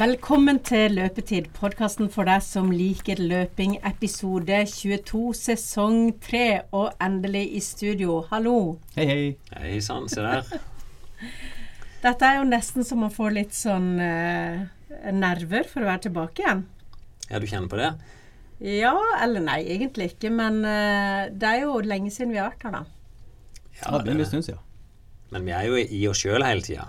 Velkommen 0.00 0.62
til 0.64 0.94
Løpetid, 0.96 1.50
podkasten 1.52 2.06
for 2.08 2.24
deg 2.24 2.40
som 2.40 2.70
liker 2.72 3.18
løping, 3.20 3.74
episode 3.84 4.62
22, 4.70 5.34
sesong 5.36 5.96
3, 6.24 6.44
og 6.72 6.94
endelig 7.04 7.42
i 7.58 7.60
studio. 7.60 8.14
Hallo. 8.30 8.54
Hei, 8.94 9.04
hei. 9.10 9.26
Hei 9.52 9.74
sann, 9.84 10.06
se 10.08 10.22
der. 10.24 10.46
Dette 12.06 12.30
er 12.30 12.38
jo 12.38 12.46
nesten 12.48 12.86
som 12.88 13.04
å 13.04 13.10
få 13.12 13.28
litt 13.34 13.52
sånn 13.52 13.90
eh, 14.00 14.62
nerver 15.12 15.68
for 15.68 15.84
å 15.84 15.90
være 15.90 16.06
tilbake 16.06 16.46
igjen. 16.46 16.62
Ja, 17.26 17.36
du 17.36 17.44
kjenner 17.50 17.68
på 17.68 17.82
det? 17.82 17.90
Ja, 18.80 18.94
eller 19.20 19.44
nei, 19.50 19.58
egentlig 19.74 20.14
ikke. 20.14 20.30
Men 20.32 20.62
eh, 20.64 21.26
det 21.28 21.50
er 21.50 21.66
jo 21.66 21.76
lenge 21.84 22.14
siden 22.14 22.32
vi 22.32 22.40
har 22.40 22.48
vært 22.54 22.64
her, 22.70 22.78
da. 22.78 22.82
Ja, 23.82 24.00
det 24.00 24.14
er 24.14 24.16
en 24.16 24.32
stund 24.32 24.48
siden. 24.48 24.64
Men 25.36 25.44
vi 25.44 25.54
er 25.58 25.68
jo 25.68 25.76
i 25.76 26.02
oss 26.08 26.24
sjøl 26.24 26.48
hele 26.48 26.64
tida. 26.64 26.88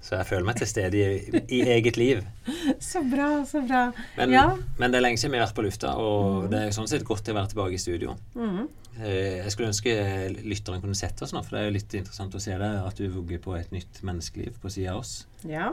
Så 0.00 0.16
jeg 0.16 0.26
føler 0.30 0.46
meg 0.48 0.56
til 0.56 0.66
stede 0.70 0.96
i, 0.96 1.40
i 1.52 1.60
eget 1.76 1.96
liv. 2.00 2.22
Så 2.90 3.02
bra, 3.04 3.44
så 3.44 3.60
bra. 3.66 3.82
Men, 4.16 4.30
ja. 4.32 4.44
men 4.78 4.90
det 4.92 4.96
er 4.98 5.04
lenge 5.04 5.20
siden 5.20 5.34
vi 5.34 5.38
har 5.42 5.46
vært 5.50 5.58
på 5.58 5.64
lufta, 5.66 5.90
og 6.00 6.46
det 6.50 6.62
er 6.66 6.70
sånn 6.74 6.88
sett 6.88 7.04
godt 7.04 7.28
å 7.28 7.34
være 7.36 7.50
tilbake 7.52 7.76
i 7.76 7.82
studio. 7.82 8.16
Mhm. 8.34 8.68
Eh, 9.00 9.36
Jeg 9.44 9.52
skulle 9.54 9.68
ønske 9.70 9.92
lytteren 10.44 10.80
kunne 10.82 10.96
sett 10.98 11.20
oss 11.22 11.32
nå, 11.32 11.42
for 11.44 11.54
det 11.56 11.60
er 11.60 11.68
jo 11.68 11.74
litt 11.76 11.94
interessant 12.00 12.34
å 12.34 12.40
se 12.42 12.56
deg 12.58 12.80
at 12.88 12.96
du 12.98 13.06
vugger 13.12 13.38
på 13.44 13.54
et 13.58 13.70
nytt 13.72 14.00
menneskeliv 14.02 14.56
på 14.60 14.72
sida 14.72 14.92
av 14.96 15.04
oss. 15.04 15.26
ja. 15.44 15.70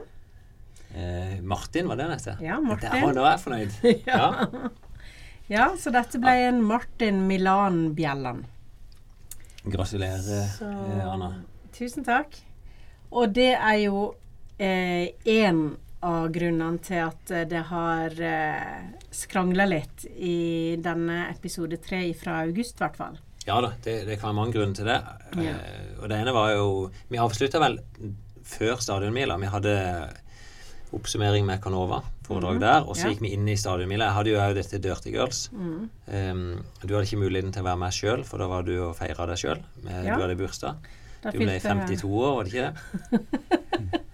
Eh, 0.95 1.41
Martin, 1.43 1.87
var 1.89 1.97
det 1.99 2.05
han 2.07 2.13
het? 2.13 2.27
Ja, 2.39 2.59
Martin. 2.63 2.89
Der, 2.93 3.17
er 3.19 3.31
jeg 3.33 3.41
fornøyd. 3.43 3.73
Ja. 4.07 4.69
Ja, 5.51 5.65
så 5.79 5.91
dette 5.91 6.19
ble 6.19 6.31
en 6.47 6.61
Martin 6.63 7.19
Milan 7.27 7.93
Bjelland. 7.95 8.45
Gratulerer, 9.67 10.47
Så- 10.57 10.65
eh, 10.65 11.07
Anna. 11.11 11.33
Tusen 11.75 12.03
takk. 12.07 12.37
Og 13.11 13.35
det 13.35 13.53
er 13.55 13.77
jo 13.85 14.07
én 14.57 15.59
av 16.05 16.27
grunnene 16.33 16.81
til 16.83 17.01
at 17.07 17.31
eh, 17.33 17.47
det 17.49 17.63
har 17.71 18.13
eh, 18.21 18.91
skrangla 19.13 19.65
litt 19.69 20.05
i 20.13 20.77
denne 20.81 21.25
episode 21.31 21.79
tre 21.81 22.03
fra 22.17 22.41
august, 22.45 22.77
i 22.77 22.85
hvert 22.85 22.99
fall. 22.99 23.17
Ja 23.47 23.61
da, 23.63 23.71
det, 23.83 24.01
det 24.05 24.19
kan 24.19 24.29
være 24.29 24.37
mange 24.41 24.57
grunner 24.57 24.77
til 24.77 24.89
det. 24.89 24.99
Ja. 25.39 25.55
Eh, 25.55 25.89
og 26.01 26.07
det 26.11 26.21
ene 26.21 26.35
var 26.35 26.53
jo 26.53 26.69
Vi 27.09 27.19
avslutta 27.21 27.61
vel 27.63 27.79
før 28.47 28.81
stadionmila. 28.83 29.39
Vi 29.41 29.51
hadde 29.51 29.75
oppsummering 30.95 31.43
med 31.47 31.59
Canova, 31.63 31.99
foredrag 32.23 32.61
der, 32.63 32.85
og 32.85 32.95
så. 32.95 33.07
Ja. 33.07 33.15
gikk 33.15 33.25
vi 33.25 33.33
inn 33.35 33.49
i 33.51 33.57
stadionmila. 33.59 34.07
Jeg 34.07 34.17
hadde 34.17 34.31
jo 34.31 34.37
òg 34.39 34.53
dette 34.55 34.79
Dirty 34.83 35.11
Girls. 35.11 35.41
Mm. 35.51 35.89
Um, 36.07 36.45
du 36.79 36.93
hadde 36.93 37.03
ikke 37.09 37.19
muligheten 37.25 37.51
til 37.51 37.65
å 37.65 37.67
være 37.67 37.81
med 37.81 37.97
sjøl, 37.97 38.23
for 38.27 38.39
da 38.39 38.47
var 38.47 38.63
du 38.63 38.71
og 38.85 38.93
feira 38.95 39.27
deg 39.27 39.41
sjøl. 39.41 39.65
Ja. 39.83 40.13
Du 40.13 40.23
hadde 40.23 40.37
bursdag. 40.39 40.87
Du 41.23 41.37
ble 41.39 41.59
52 41.59 42.11
år, 42.11 42.35
var 42.35 42.43
det 42.43 42.53
ikke 42.53 42.67
det? 42.67 44.07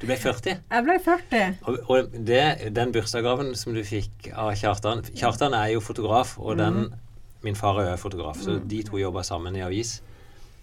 Du 0.00 0.06
ble 0.08 0.16
40. 0.20 0.58
Jeg 0.70 0.84
ble 0.84 0.96
40. 1.00 1.54
Og, 1.70 1.78
og 1.90 2.16
det, 2.28 2.40
den 2.76 2.92
bursdagsgaven 2.92 3.54
som 3.56 3.72
du 3.76 3.80
fikk 3.86 4.28
av 4.36 4.50
Kjartan 4.60 5.00
Kjartan 5.16 5.54
er 5.56 5.70
jo 5.74 5.80
fotograf, 5.84 6.36
og 6.38 6.58
den 6.60 6.74
Mhm. 6.84 7.00
Min 7.44 7.54
far 7.54 7.76
er 7.82 7.90
jo 7.90 7.96
fotograf, 8.00 8.38
så 8.40 8.54
de 8.68 8.78
to 8.82 8.96
jobber 8.96 9.20
sammen 9.22 9.52
i 9.56 9.60
avis. 9.60 9.98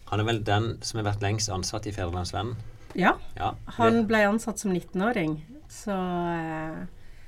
Han 0.10 0.20
er 0.20 0.24
vel 0.26 0.40
den 0.44 0.80
som 0.82 0.98
har 0.98 1.12
vært 1.14 1.22
lengst 1.22 1.50
ansatt 1.54 1.86
i 1.86 1.92
Fedrelandsvennen? 1.94 2.56
Ja, 2.98 3.12
Ja, 3.38 3.52
han 3.78 4.08
ble 4.08 4.24
ansatt 4.26 4.58
som 4.60 4.72
19-åring. 4.74 5.36
Så, 5.70 5.92
eh, 5.94 6.82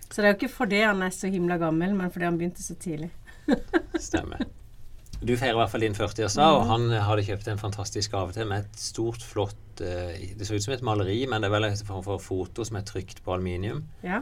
så 0.10 0.16
det 0.22 0.26
er 0.26 0.34
jo 0.34 0.40
ikke 0.40 0.50
fordi 0.56 0.82
han 0.82 1.04
er 1.06 1.10
så 1.14 1.30
himla 1.30 1.60
gammel, 1.62 1.94
men 1.94 2.10
fordi 2.10 2.26
han 2.26 2.38
begynte 2.40 2.64
så 2.66 2.74
tidlig. 2.76 3.12
stemmer. 4.00 4.42
Du 5.24 5.34
feirer 5.40 5.56
i 5.56 5.60
hvert 5.62 5.72
fall 5.72 5.82
din 5.86 5.94
40-årsdag, 5.96 6.50
Mhm. 6.50 6.58
og 6.60 6.66
han 6.68 6.90
hadde 7.08 7.24
kjøpt 7.28 7.48
en 7.48 7.58
fantastisk 7.62 8.12
gave 8.12 8.34
til 8.36 8.46
med 8.50 8.66
et 8.66 8.80
stort, 8.80 9.22
flott 9.24 9.82
eh, 9.82 10.34
Det 10.38 10.46
så 10.48 10.56
ut 10.56 10.64
som 10.64 10.74
et 10.74 10.82
maleri, 10.84 11.26
men 11.26 11.42
det 11.42 11.48
er 11.50 11.54
vel 11.56 11.64
en 11.70 11.78
form 11.88 12.04
for 12.04 12.20
foto 12.20 12.64
som 12.66 12.78
er 12.78 12.82
trykt 12.84 13.24
på 13.24 13.34
aluminium. 13.34 13.84
Ja, 14.04 14.22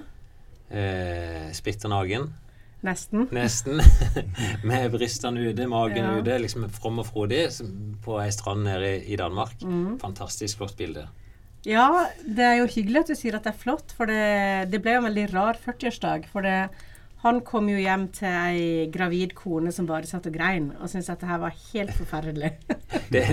Eh, 0.72 1.52
splitter 1.52 1.90
naken. 1.90 2.30
nesten. 2.84 3.28
Nesten. 3.32 3.82
Med 4.64 4.92
brystene 4.94 5.50
ute, 5.52 5.68
magen 5.68 5.98
Ja. 6.06 6.14
ute, 6.22 6.38
liksom 6.40 6.70
from 6.72 7.00
og 7.00 7.06
frodig 7.08 7.50
på 8.02 8.16
ei 8.24 8.30
strand 8.32 8.64
nede 8.64 9.02
i, 9.06 9.14
i 9.14 9.16
Danmark. 9.18 9.62
Mm. 9.62 10.00
Fantastisk 10.00 10.58
flott 10.58 10.78
bilde. 10.78 11.08
Ja, 11.66 12.08
det 12.26 12.40
er 12.40 12.56
jo 12.62 12.66
hyggelig 12.68 13.00
at 13.02 13.08
du 13.08 13.16
sier 13.16 13.36
at 13.36 13.44
det 13.44 13.52
er 13.54 13.58
flott, 13.60 13.92
for 13.92 14.06
det, 14.10 14.72
det 14.72 14.82
ble 14.82 14.94
jo 14.96 15.02
en 15.04 15.14
veldig 15.14 15.28
rar 15.34 15.58
40-årsdag. 15.62 16.26
For 16.32 16.42
det, 16.42 16.70
han 17.22 17.42
kom 17.46 17.68
jo 17.70 17.78
hjem 17.78 18.08
til 18.18 18.28
ei 18.34 18.86
gravid 18.90 19.36
kone 19.38 19.70
som 19.74 19.86
bare 19.90 20.10
satt 20.10 20.26
og 20.26 20.34
grein, 20.34 20.72
og 20.80 20.90
syntes 20.90 21.12
at 21.14 21.22
det 21.22 21.30
her 21.30 21.42
var 21.44 21.58
helt 21.68 21.94
forferdelig. 21.94 22.50
Det, 23.12 23.24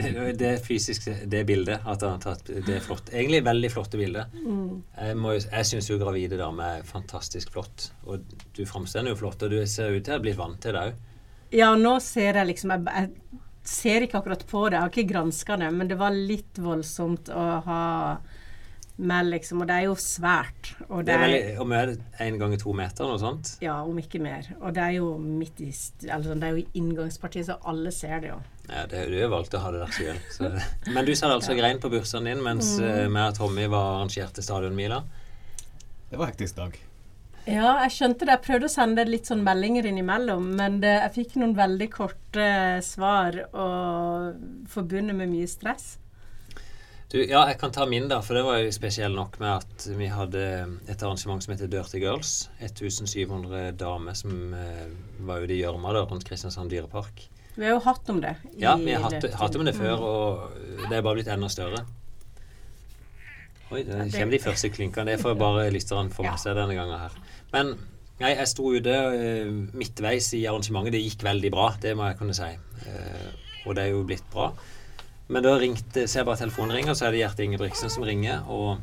det, 0.00 0.10
det 0.40 0.50
fysiske 0.64 1.14
det 1.30 1.44
bildet 1.48 1.86
at 1.86 2.02
han 2.02 2.16
har 2.16 2.22
tatt 2.22 2.50
Det 2.50 2.76
er 2.76 2.82
flott. 2.84 3.08
Egentlig 3.12 3.40
veldig 3.46 3.70
flotte 3.72 4.00
bilder. 4.00 4.28
Mm. 4.34 4.82
Jeg, 4.98 5.16
må 5.16 5.36
jeg 5.36 5.68
syns 5.70 5.88
jo 5.90 5.98
gravide 6.00 6.38
damer 6.40 6.80
er 6.80 6.86
fantastisk 6.88 7.54
flott. 7.54 7.88
Og 8.04 8.26
du 8.56 8.64
framstår 8.68 9.08
jo 9.08 9.16
flott, 9.18 9.46
og 9.46 9.54
du 9.54 9.62
ser 9.70 9.94
ut 9.94 10.04
til 10.04 10.14
å 10.14 10.18
ha 10.18 10.24
blitt 10.24 10.38
vant 10.38 10.60
til 10.60 10.76
det 10.76 10.84
òg. 10.90 11.02
Ja, 11.54 11.72
nå 11.78 11.96
ser 12.02 12.40
jeg 12.40 12.50
liksom 12.50 12.72
Jeg, 12.74 12.84
jeg 12.90 13.40
ser 13.64 14.04
ikke 14.04 14.20
akkurat 14.20 14.42
på 14.48 14.66
det, 14.68 14.76
jeg 14.76 14.82
har 14.82 14.92
ikke 14.92 15.12
granska 15.14 15.56
det, 15.60 15.70
men 15.72 15.88
det 15.88 15.96
var 16.00 16.12
litt 16.12 16.58
voldsomt 16.60 17.30
å 17.32 17.44
ha 17.64 17.84
med, 18.96 19.26
liksom. 19.32 19.62
Og 19.64 19.68
det 19.68 19.76
er 19.76 19.86
jo 19.88 19.94
svært. 19.98 20.72
Og 20.88 21.04
Det 21.04 21.06
det 21.06 21.14
er 21.14 21.22
veldig, 21.24 21.58
om 21.62 21.68
mer 21.68 21.92
er 21.94 22.28
én 22.28 22.54
i 22.54 22.60
to 22.60 22.72
meter, 22.72 23.08
noe 23.10 23.18
sånt. 23.18 23.56
ja, 23.60 23.82
om 23.82 23.98
ikke 23.98 24.20
mer. 24.22 24.48
Og 24.60 24.74
det 24.74 24.82
er 24.82 24.96
jo 24.98 25.18
midt 25.18 25.60
i 25.60 25.70
sånn, 25.72 26.40
Det 26.40 26.48
er 26.48 26.56
jo 26.58 26.66
inngangspartiet, 26.74 27.46
så 27.46 27.58
alle 27.64 27.90
ser 27.90 28.20
det 28.20 28.28
jo. 28.28 28.40
Ja, 28.68 28.86
det, 28.86 29.08
du 29.10 29.20
har 29.20 29.28
valgt 29.28 29.54
å 29.54 29.60
ha 29.60 29.70
det 29.72 29.82
der 29.84 29.92
sjøl. 29.92 30.58
Men 30.94 31.04
du 31.04 31.14
sa 31.14 31.26
altså 31.26 31.50
altså 31.50 31.58
grein 31.58 31.80
på 31.80 31.90
bursdagen 31.92 32.30
din 32.30 32.42
mens 32.42 32.78
mm. 32.78 33.12
meg 33.12 33.34
og 33.34 33.36
Tommy 33.36 33.66
var 33.66 33.98
arrangerte 33.98 34.42
stadionmila. 34.42 35.02
Det 36.10 36.18
var 36.18 36.30
hektisk 36.30 36.56
dag. 36.56 36.78
Ja, 37.44 37.74
jeg 37.82 37.92
skjønte 37.92 38.24
det. 38.24 38.38
Jeg 38.38 38.44
prøvde 38.46 38.68
å 38.70 38.72
sende 38.72 39.04
litt 39.04 39.28
sånn 39.28 39.42
meldinger 39.44 39.84
innimellom, 39.90 40.46
men 40.56 40.78
det, 40.80 40.94
jeg 41.02 41.14
fikk 41.18 41.34
noen 41.42 41.52
veldig 41.58 41.88
korte 41.92 42.46
svar 42.86 43.36
og 43.50 44.70
forbundet 44.72 45.18
med 45.18 45.28
mye 45.28 45.50
stress. 45.50 45.98
Du, 47.14 47.20
ja, 47.22 47.44
jeg 47.46 47.60
kan 47.60 47.70
ta 47.70 47.84
min, 47.86 48.08
da, 48.10 48.16
for 48.26 48.34
det 48.34 48.40
var 48.42 48.56
jo 48.58 48.70
spesiell 48.74 49.12
nok 49.14 49.36
med 49.38 49.60
at 49.60 49.84
vi 49.94 50.08
hadde 50.10 50.40
et 50.90 50.98
arrangement 50.98 51.44
som 51.44 51.52
heter 51.54 51.68
Dirty 51.70 52.00
Girls. 52.02 52.48
1700 52.58 53.76
damer 53.78 54.16
som 54.18 54.50
eh, 54.58 54.88
var 55.22 55.44
ute 55.44 55.54
i 55.54 55.60
gjørma 55.60 55.92
rundt 55.94 56.26
Kristiansand 56.26 56.74
dyrepark. 56.74 57.22
Vi 57.54 57.68
har 57.68 57.76
jo 57.76 57.84
hatt 57.84 58.10
om 58.10 58.18
det. 58.18 58.34
Ja, 58.58 58.74
vi 58.80 58.96
har 58.96 59.06
hatt, 59.06 59.28
hatt 59.38 59.60
om 59.60 59.62
det 59.62 59.76
før, 59.78 60.02
og 60.02 60.58
det 60.88 60.90
er 60.90 61.06
bare 61.06 61.20
blitt 61.20 61.30
enda 61.30 61.52
større. 61.54 61.84
Oi, 63.70 63.84
der 63.86 64.10
kommer 64.10 64.34
de 64.34 64.42
første 64.42 64.74
klynkene. 64.74 65.14
Det 65.14 65.22
får 65.22 65.38
bare 65.38 65.70
lytterne 65.70 66.10
få 66.10 66.26
med 66.26 66.42
seg 66.42 66.58
denne 66.58 66.74
gangen 66.74 66.98
her. 66.98 67.14
Men 67.54 67.76
nei, 68.18 68.34
jeg 68.34 68.50
sto 68.50 68.74
ute 68.74 69.00
eh, 69.14 69.54
midtveis 69.70 70.34
i 70.34 70.42
arrangementet. 70.50 70.98
Det 70.98 71.06
gikk 71.06 71.22
veldig 71.30 71.54
bra, 71.54 71.70
det 71.78 71.94
må 71.94 72.10
jeg 72.10 72.18
kunne 72.24 72.34
si. 72.34 72.50
Eh, 72.90 73.28
og 73.68 73.78
det 73.78 73.86
er 73.86 73.94
jo 73.94 74.02
blitt 74.02 74.26
bra. 74.34 74.50
Men 75.26 75.44
da 75.44 75.54
ringte, 75.56 76.04
ser 76.04 76.20
jeg 76.20 76.28
bare 76.28 76.42
telefonen 76.42 76.76
ringer, 76.76 76.96
så 76.96 77.06
er 77.06 77.14
det 77.14 77.22
Gjert 77.22 77.40
Ingebrigtsen 77.40 77.92
som 77.92 78.04
ringer 78.04 78.44
og, 78.52 78.82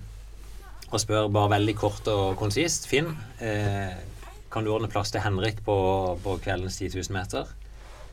og 0.90 1.02
spør 1.02 1.30
bare 1.34 1.54
veldig 1.58 1.76
kort 1.78 2.08
og 2.10 2.34
konsist. 2.40 2.88
Finn, 2.90 3.12
eh, 3.44 3.94
kan 4.52 4.66
du 4.66 4.72
ordne 4.74 4.90
plass 4.92 5.14
til 5.14 5.22
Henrik 5.22 5.62
på, 5.66 5.76
på 6.24 6.38
kveldens 6.42 6.80
10 6.82 6.96
000 6.98 7.14
meter? 7.16 7.52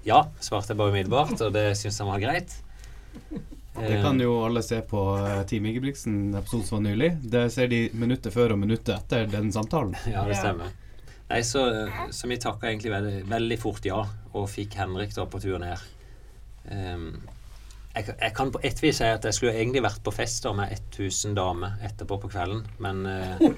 Ja, 0.07 0.27
svarte 0.45 0.75
jeg 0.75 0.81
bare 0.81 0.93
umiddelbart, 0.93 1.41
og 1.41 1.55
det 1.57 1.71
syntes 1.81 2.03
han 2.05 2.11
var 2.13 2.21
greit. 2.23 2.53
Det 3.79 4.01
kan 4.03 4.19
jo 4.21 4.35
alle 4.45 4.61
se 4.67 4.81
på 4.91 5.01
eh, 5.23 5.41
Team 5.49 5.71
Ingebrigtsen-episoden 5.71 6.67
som 6.67 6.79
var 6.79 6.85
nylig. 6.91 7.11
Det 7.23 7.47
ser 7.55 7.71
de 7.73 7.87
minuttet 7.97 8.35
før 8.35 8.55
og 8.55 8.61
minuttet 8.61 8.95
etter 8.97 9.27
den 9.33 9.53
samtalen. 9.55 9.97
Ja, 10.13 10.27
det 10.29 10.37
stemmer. 10.41 10.75
Nei, 11.29 11.43
så, 11.45 11.65
så 12.15 12.29
vi 12.29 12.39
takka 12.41 12.71
egentlig 12.71 12.93
veldig, 12.93 13.17
veldig 13.29 13.59
fort 13.61 13.85
ja, 13.85 14.01
og 14.33 14.47
fikk 14.49 14.79
Henrik 14.81 15.13
da 15.17 15.27
på 15.29 15.41
tur 15.43 15.59
ned. 15.61 15.83
Ehm, 16.73 17.11
jeg, 17.95 18.05
jeg 18.21 18.35
kan 18.37 18.51
på 18.55 18.61
et 18.63 18.83
vis 18.83 19.01
si 19.01 19.07
at 19.07 19.25
jeg 19.25 19.35
skulle 19.37 19.55
egentlig 19.57 19.83
vært 19.83 20.03
på 20.05 20.13
fest 20.15 20.45
da 20.45 20.53
med 20.57 20.75
1000 20.77 21.35
damer 21.39 21.81
etterpå 21.89 22.21
på 22.23 22.31
kvelden, 22.31 22.67
men 22.85 23.07
eh, 23.07 23.49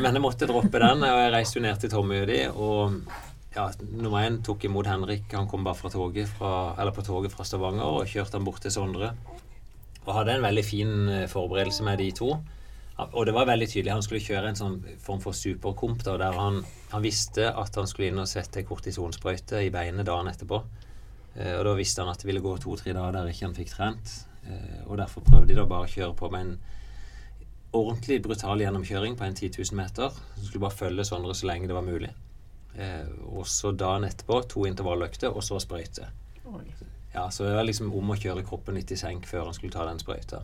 Men 0.00 0.16
jeg 0.16 0.24
måtte 0.24 0.48
droppe 0.48 0.80
den, 0.80 1.04
og 1.04 1.20
jeg 1.20 1.32
reiste 1.34 1.58
jo 1.58 1.64
ned 1.66 1.80
til 1.82 1.92
Tommy 1.92 2.22
og 2.48 3.02
ja, 3.52 3.66
nummer 3.92 4.24
én 4.24 4.38
tok 4.44 4.64
imot 4.64 4.88
Henrik. 4.88 5.26
Han 5.36 5.48
kom 5.50 5.64
bare 5.66 5.76
fra 5.76 5.90
toget 5.92 6.30
fra, 6.38 6.72
eller 6.80 6.94
på 6.96 7.04
toget 7.04 7.34
fra 7.34 7.44
Stavanger 7.44 7.84
og 7.84 8.08
kjørte 8.08 8.38
han 8.38 8.46
bort 8.46 8.62
til 8.64 8.72
Sondre. 8.72 9.12
Og 10.06 10.14
hadde 10.16 10.38
en 10.38 10.46
veldig 10.46 10.64
fin 10.64 10.94
eh, 11.12 11.28
forberedelse 11.30 11.84
med 11.84 12.00
de 12.00 12.08
to. 12.16 12.32
Og 13.02 13.26
det 13.26 13.34
var 13.34 13.48
veldig 13.48 13.68
tydelig. 13.68 13.92
Han 13.92 14.04
skulle 14.04 14.22
kjøre 14.22 14.52
en 14.52 14.58
sånn 14.58 14.78
form 15.02 15.20
for 15.22 15.36
superkomp 15.36 16.04
der 16.06 16.22
han, 16.36 16.60
han 16.92 17.04
visste 17.04 17.48
at 17.50 17.76
han 17.76 17.88
skulle 17.90 18.12
inn 18.12 18.22
og 18.22 18.30
sette 18.30 18.64
kortisonsprøyte 18.68 19.62
i 19.64 19.72
beinet 19.74 20.06
dagen 20.08 20.30
etterpå. 20.30 20.62
Eh, 21.36 21.54
og 21.58 21.64
da 21.68 21.74
visste 21.78 22.02
han 22.04 22.12
at 22.12 22.20
det 22.20 22.28
ville 22.28 22.44
gå 22.44 22.56
to-tre 22.60 22.92
dager 22.96 23.16
der 23.16 23.30
ikke 23.32 23.48
han 23.48 23.56
fikk 23.56 23.72
trent. 23.72 24.14
Eh, 24.46 24.82
og 24.86 24.98
derfor 25.00 25.24
prøvde 25.26 25.52
de 25.52 25.58
da 25.60 25.66
bare 25.68 25.88
å 25.88 25.92
kjøre 25.92 26.16
på 26.18 26.30
med 26.32 26.46
en 26.46 26.56
ordentlig 27.72 28.18
brutal 28.24 28.60
gjennomkjøring 28.60 29.16
på 29.16 29.24
en 29.24 29.34
10 29.34 29.52
000 29.58 29.78
meter. 29.78 30.12
Så 30.36 30.48
skulle 30.48 30.66
bare 30.66 30.76
følge 30.76 31.06
Sondre 31.08 31.34
så 31.36 31.48
lenge 31.48 31.70
det 31.70 31.76
var 31.76 31.86
mulig. 31.86 32.10
Eh, 32.76 33.08
og 33.32 33.46
så 33.48 33.72
dagen 33.76 34.08
etterpå 34.08 34.42
to 34.48 34.66
intervalløkter, 34.68 35.32
og 35.32 35.44
så 35.44 35.60
sprøyte. 35.60 36.08
Ja, 37.12 37.28
Så 37.30 37.44
det 37.44 37.54
var 37.54 37.64
liksom 37.68 37.92
om 37.92 38.10
å 38.10 38.16
kjøre 38.16 38.44
kroppen 38.44 38.74
litt 38.74 38.90
i 38.92 38.96
senk 38.96 39.26
før 39.28 39.44
han 39.44 39.56
skulle 39.56 39.72
ta 39.72 39.84
den 39.84 40.00
sprøyta. 40.00 40.40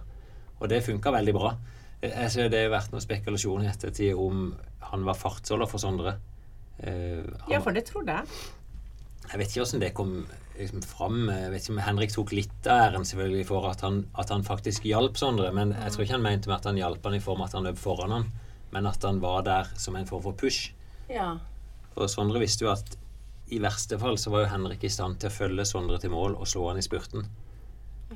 Og 0.61 0.69
det 0.69 0.83
funka 0.85 1.13
veldig 1.15 1.33
bra. 1.33 1.55
Jeg 2.03 2.31
ser 2.31 2.49
Det 2.49 2.61
har 2.63 2.71
vært 2.71 2.93
noen 2.93 3.03
spekulasjon 3.03 3.65
i 3.65 3.71
ettertid 3.71 4.15
om 4.15 4.53
han 4.91 5.05
var 5.05 5.17
fartsholder 5.19 5.67
for 5.67 5.79
Sondre. 5.79 6.19
Eh, 6.79 7.25
han, 7.25 7.51
Ja, 7.51 7.61
for 7.61 7.73
det 7.73 7.87
trodde 7.89 8.13
jeg. 8.13 8.27
Jeg 9.29 9.41
vet 9.41 9.51
ikke 9.51 9.63
hvordan 9.63 9.83
det 9.83 9.91
kom 9.97 10.13
liksom, 10.57 10.85
fram. 10.89 11.19
Jeg 11.29 11.51
vet 11.53 11.65
ikke 11.65 11.75
om 11.75 11.83
Henrik 11.85 12.15
tok 12.15 12.33
litt 12.37 12.69
av 12.71 12.85
æren 12.87 13.05
selvfølgelig 13.09 13.49
for 13.51 13.69
at 13.69 13.83
han, 13.85 14.03
at 14.19 14.33
han 14.33 14.47
faktisk 14.47 14.87
hjalp 14.89 15.21
Sondre. 15.21 15.51
Men 15.57 15.75
jeg 15.77 15.95
tror 15.95 16.05
ikke 16.07 16.17
han 16.17 16.25
mente 16.25 16.51
med 16.51 16.57
at 16.59 16.71
han 16.71 16.81
hjalp 16.81 17.05
han 17.05 17.19
i 17.19 17.23
form 17.25 17.43
av 17.43 17.51
at 17.51 17.59
han 17.59 17.69
løp 17.69 17.83
foran 17.83 18.17
han, 18.17 18.27
men 18.73 18.89
at 18.89 19.05
han 19.05 19.21
var 19.25 19.45
der 19.49 19.69
som 19.77 19.99
en 19.99 20.09
form 20.09 20.25
for 20.25 20.39
push. 20.39 20.73
Ja. 21.13 21.35
For 21.95 22.09
Sondre 22.11 22.41
visste 22.43 22.67
jo 22.67 22.73
at 22.73 22.97
i 23.49 23.61
verste 23.65 23.97
fall 24.01 24.19
så 24.21 24.33
var 24.33 24.45
jo 24.45 24.53
Henrik 24.53 24.83
i 24.85 24.93
stand 24.93 25.21
til 25.21 25.31
å 25.31 25.37
følge 25.37 25.65
Sondre 25.69 26.01
til 26.01 26.13
mål 26.13 26.37
og 26.37 26.49
slå 26.49 26.67
han 26.71 26.81
i 26.81 26.85
spurten. 26.85 27.29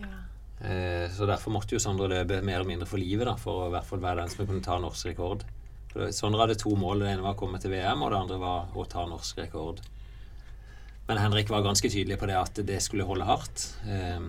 ja. 0.00 0.19
Eh, 0.62 1.11
så 1.11 1.26
derfor 1.26 1.50
måtte 1.50 1.75
jo 1.75 1.81
Sondre 1.82 2.06
løpe 2.06 2.37
mer 2.38 2.61
eller 2.61 2.69
mindre 2.69 2.87
for 2.87 3.00
livet, 3.03 3.26
da, 3.26 3.35
for 3.41 3.64
å 3.64 3.67
i 3.67 3.73
hvert 3.75 3.88
fall 3.88 4.03
være 4.03 4.20
den 4.20 4.31
som 4.31 4.47
kunne 4.47 4.62
ta 4.62 4.76
norsk 4.79 5.09
rekord. 5.11 5.43
For 5.91 6.12
Sondre 6.14 6.44
hadde 6.44 6.61
to 6.61 6.76
mål. 6.79 7.03
Det 7.03 7.11
ene 7.11 7.25
var 7.25 7.35
å 7.35 7.41
komme 7.41 7.59
til 7.61 7.75
VM, 7.75 8.05
og 8.05 8.12
det 8.12 8.20
andre 8.20 8.38
var 8.41 8.76
å 8.79 8.85
ta 8.88 9.03
norsk 9.11 9.43
rekord. 9.43 9.82
Men 11.08 11.19
Henrik 11.19 11.50
var 11.50 11.62
ganske 11.66 11.88
tydelig 11.90 12.19
på 12.20 12.26
det 12.31 12.37
at 12.38 12.54
det 12.66 12.78
skulle 12.82 13.04
holde 13.08 13.25
hardt. 13.26 13.64
Eh, 13.88 14.20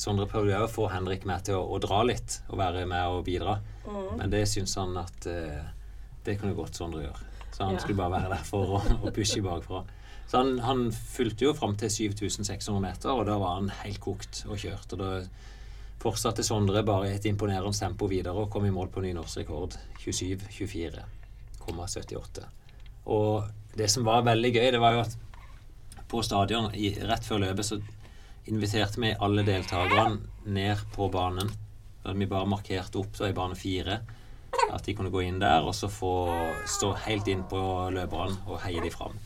Sondre 0.00 0.26
prøvde 0.30 0.52
jo 0.54 0.64
å 0.64 0.68
få 0.70 0.86
Henrik 0.92 1.24
med 1.28 1.44
til 1.44 1.54
å, 1.58 1.62
å 1.74 1.78
dra 1.82 2.02
litt 2.08 2.38
og 2.48 2.58
være 2.60 2.86
med 2.88 3.04
og 3.12 3.24
bidra. 3.26 3.54
Men 4.16 4.30
det 4.32 4.44
syns 4.48 4.76
han 4.80 4.96
at 5.00 5.26
eh, 5.28 5.64
det 6.24 6.38
kunne 6.40 6.54
godt 6.56 6.74
Sondre 6.78 7.02
gjøre. 7.04 7.20
Så 7.50 7.58
han 7.66 7.74
Ja. 7.74 7.80
skulle 7.82 7.98
bare 7.98 8.14
være 8.20 8.30
der 8.36 8.44
for 8.46 8.64
å, 8.78 8.80
å 9.02 9.10
pushe 9.12 9.42
bakfra. 9.44 9.80
Så 10.30 10.34
han, 10.38 10.50
han 10.62 10.92
fulgte 10.94 11.44
jo 11.48 11.52
fram 11.58 11.74
til 11.76 11.90
7600 11.90 12.78
meter, 12.80 13.10
og 13.10 13.26
da 13.26 13.34
var 13.42 13.54
han 13.58 13.68
helt 13.82 13.98
kokt 14.00 14.44
og 14.46 14.56
kjørt. 14.62 14.92
Og 14.94 14.98
da 15.02 15.08
fortsatte 16.00 16.42
Sondre 16.46 16.82
bare 16.86 17.08
i 17.10 17.14
et 17.18 17.26
imponerende 17.28 17.74
tempo 17.76 18.06
videre 18.08 18.38
og 18.44 18.50
kom 18.54 18.64
i 18.68 18.72
mål 18.72 18.88
på 18.94 19.02
ny 19.04 19.10
norsk 19.16 19.36
rekord. 19.42 19.72
27-24,78. 20.04 22.44
Og 23.10 23.44
det 23.76 23.88
som 23.90 24.04
var 24.06 24.22
veldig 24.26 24.52
gøy, 24.54 24.70
det 24.76 24.80
var 24.80 24.92
jo 24.96 25.00
at 25.04 25.16
på 26.10 26.22
stadion 26.26 26.70
i, 26.74 26.92
rett 27.06 27.26
før 27.26 27.44
løpet 27.46 27.66
så 27.66 27.80
inviterte 28.50 29.00
vi 29.02 29.12
alle 29.14 29.44
deltakerne 29.46 30.18
ned 30.50 30.82
på 30.94 31.08
banen. 31.12 31.50
Vi 32.02 32.26
bare 32.26 32.48
markerte 32.48 32.98
opp 33.02 33.14
da, 33.18 33.28
i 33.28 33.36
bane 33.36 33.58
fire 33.58 34.00
at 34.70 34.86
de 34.86 34.94
kunne 34.98 35.12
gå 35.12 35.22
inn 35.26 35.38
der 35.42 35.62
og 35.66 35.74
så 35.76 35.90
få 35.90 36.14
stå 36.68 36.92
helt 37.06 37.28
inn 37.30 37.44
på 37.48 37.60
løperne 37.94 38.38
og 38.48 38.62
heie 38.64 38.82
de 38.82 38.90
fram. 38.92 39.16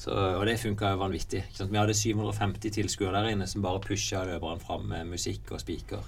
Så, 0.00 0.14
og 0.14 0.46
det 0.48 0.56
funka 0.62 0.94
vanvittig. 0.96 1.42
Ikke 1.44 1.58
sant? 1.58 1.72
Vi 1.74 1.78
hadde 1.78 1.96
750 1.96 2.72
tilskuere 2.78 3.20
der 3.20 3.34
inne 3.34 3.48
som 3.50 3.64
bare 3.64 3.82
pusha 3.84 4.22
løperne 4.24 4.62
fram 4.62 4.88
med 4.88 5.10
musikk 5.12 5.52
og 5.52 5.60
spiker. 5.60 6.06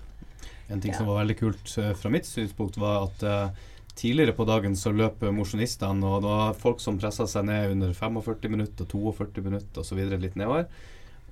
En 0.72 0.80
ting 0.80 0.94
som 0.96 1.10
var 1.10 1.20
veldig 1.20 1.36
kult 1.36 1.74
eh, 1.78 1.92
fra 1.98 2.12
mitt 2.12 2.24
synspunkt, 2.24 2.78
var 2.80 3.10
at 3.10 3.24
eh, 3.28 3.66
tidligere 3.98 4.32
på 4.36 4.46
dagen 4.48 4.76
så 4.78 4.92
løp 4.94 5.22
mosjonistene, 5.34 6.06
og 6.06 6.22
det 6.24 6.30
var 6.32 6.56
folk 6.58 6.80
som 6.80 6.98
pressa 7.00 7.26
seg 7.28 7.44
ned 7.48 7.74
under 7.74 7.92
45 7.96 8.48
minutter, 8.52 8.88
42 8.88 9.44
minutter 9.44 9.82
osv. 9.84 10.00
litt 10.16 10.36
nedover. 10.38 10.66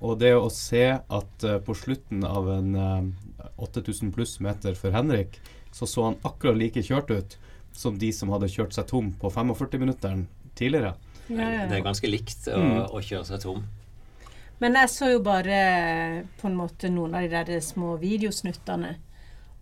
Og 0.01 0.17
det 0.21 0.33
å 0.33 0.49
se 0.49 0.85
at 0.97 1.43
uh, 1.45 1.59
på 1.61 1.75
slutten 1.77 2.23
av 2.25 2.47
en 2.49 2.71
uh, 2.75 3.51
8000 3.61 4.13
pluss 4.15 4.39
meter 4.41 4.73
for 4.77 4.93
Henrik, 4.95 5.37
så 5.71 5.85
så 5.87 6.07
han 6.09 6.17
akkurat 6.27 6.57
like 6.57 6.81
kjørt 6.83 7.11
ut 7.13 7.37
som 7.73 7.97
de 7.97 8.09
som 8.13 8.31
hadde 8.33 8.49
kjørt 8.51 8.73
seg 8.75 8.89
tom 8.89 9.11
på 9.21 9.29
45-minutteren 9.31 10.25
tidligere. 10.57 10.95
Ja, 11.29 11.45
ja, 11.45 11.67
Det 11.69 11.77
er 11.77 11.85
ganske 11.85 12.09
likt 12.09 12.49
å, 12.51 12.57
Mm. 12.59 12.89
å 12.91 12.99
kjøre 12.99 13.25
seg 13.29 13.41
tom. 13.45 13.63
Men 14.59 14.73
jeg 14.77 14.89
så 14.89 15.11
jo 15.13 15.21
bare 15.25 16.25
på 16.41 16.49
en 16.49 16.57
måte 16.57 16.89
noen 16.91 17.15
av 17.15 17.21
de 17.21 17.29
der 17.29 17.61
små 17.61 17.95
videosnuttene. 18.01 18.97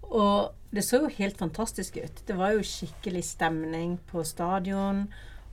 Og 0.09 0.56
det 0.73 0.85
så 0.85 1.03
jo 1.03 1.11
helt 1.17 1.38
fantastisk 1.38 1.97
ut. 1.97 2.23
Det 2.25 2.38
var 2.38 2.53
jo 2.56 2.65
skikkelig 2.65 3.23
stemning 3.25 3.97
på 4.09 4.23
stadion. 4.27 5.07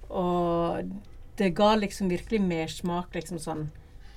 Og 0.09 0.93
det 1.37 1.53
ga 1.57 1.75
liksom 1.77 2.09
virkelig 2.13 2.41
mersmak, 2.45 3.13
liksom 3.17 3.41
sånn 3.43 3.67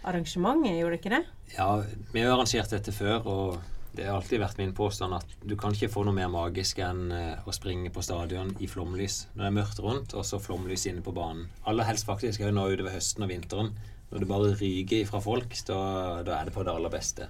arrangementet, 0.08 0.78
gjorde 0.80 0.96
det 0.96 1.02
ikke 1.02 1.18
det? 1.18 1.26
Ja, 1.58 1.70
vi 2.14 2.24
har 2.24 2.38
arrangert 2.38 2.72
dette 2.72 2.94
før, 2.96 3.26
og 3.28 3.58
det 3.96 4.06
har 4.06 4.20
alltid 4.20 4.40
vært 4.40 4.60
min 4.62 4.72
påstand 4.78 5.18
at 5.18 5.34
du 5.44 5.56
kan 5.60 5.74
ikke 5.76 5.90
få 5.92 6.06
noe 6.08 6.16
mer 6.16 6.30
magisk 6.32 6.80
enn 6.86 7.10
eh, 7.12 7.42
å 7.44 7.54
springe 7.56 7.92
på 7.92 8.04
stadion 8.06 8.54
i 8.62 8.70
flomlys 8.70 9.26
når 9.34 9.42
det 9.42 9.50
er 9.50 9.58
mørkt 9.58 9.82
rundt, 9.84 10.16
og 10.16 10.28
så 10.28 10.40
flomlys 10.40 10.86
inne 10.88 11.04
på 11.04 11.14
banen. 11.16 11.50
Aller 11.68 11.88
helst 11.90 12.08
faktisk 12.08 12.46
òg 12.46 12.54
nå 12.56 12.70
utover 12.70 12.96
høsten 12.96 13.26
og 13.26 13.34
vinteren. 13.34 13.74
Når 14.10 14.24
det 14.24 14.30
bare 14.30 14.54
ryker 14.58 15.10
fra 15.10 15.20
folk, 15.22 15.54
da, 15.68 15.82
da 16.26 16.38
er 16.40 16.48
det 16.48 16.56
på 16.56 16.64
det 16.66 16.74
aller 16.74 16.94
beste. 16.94 17.28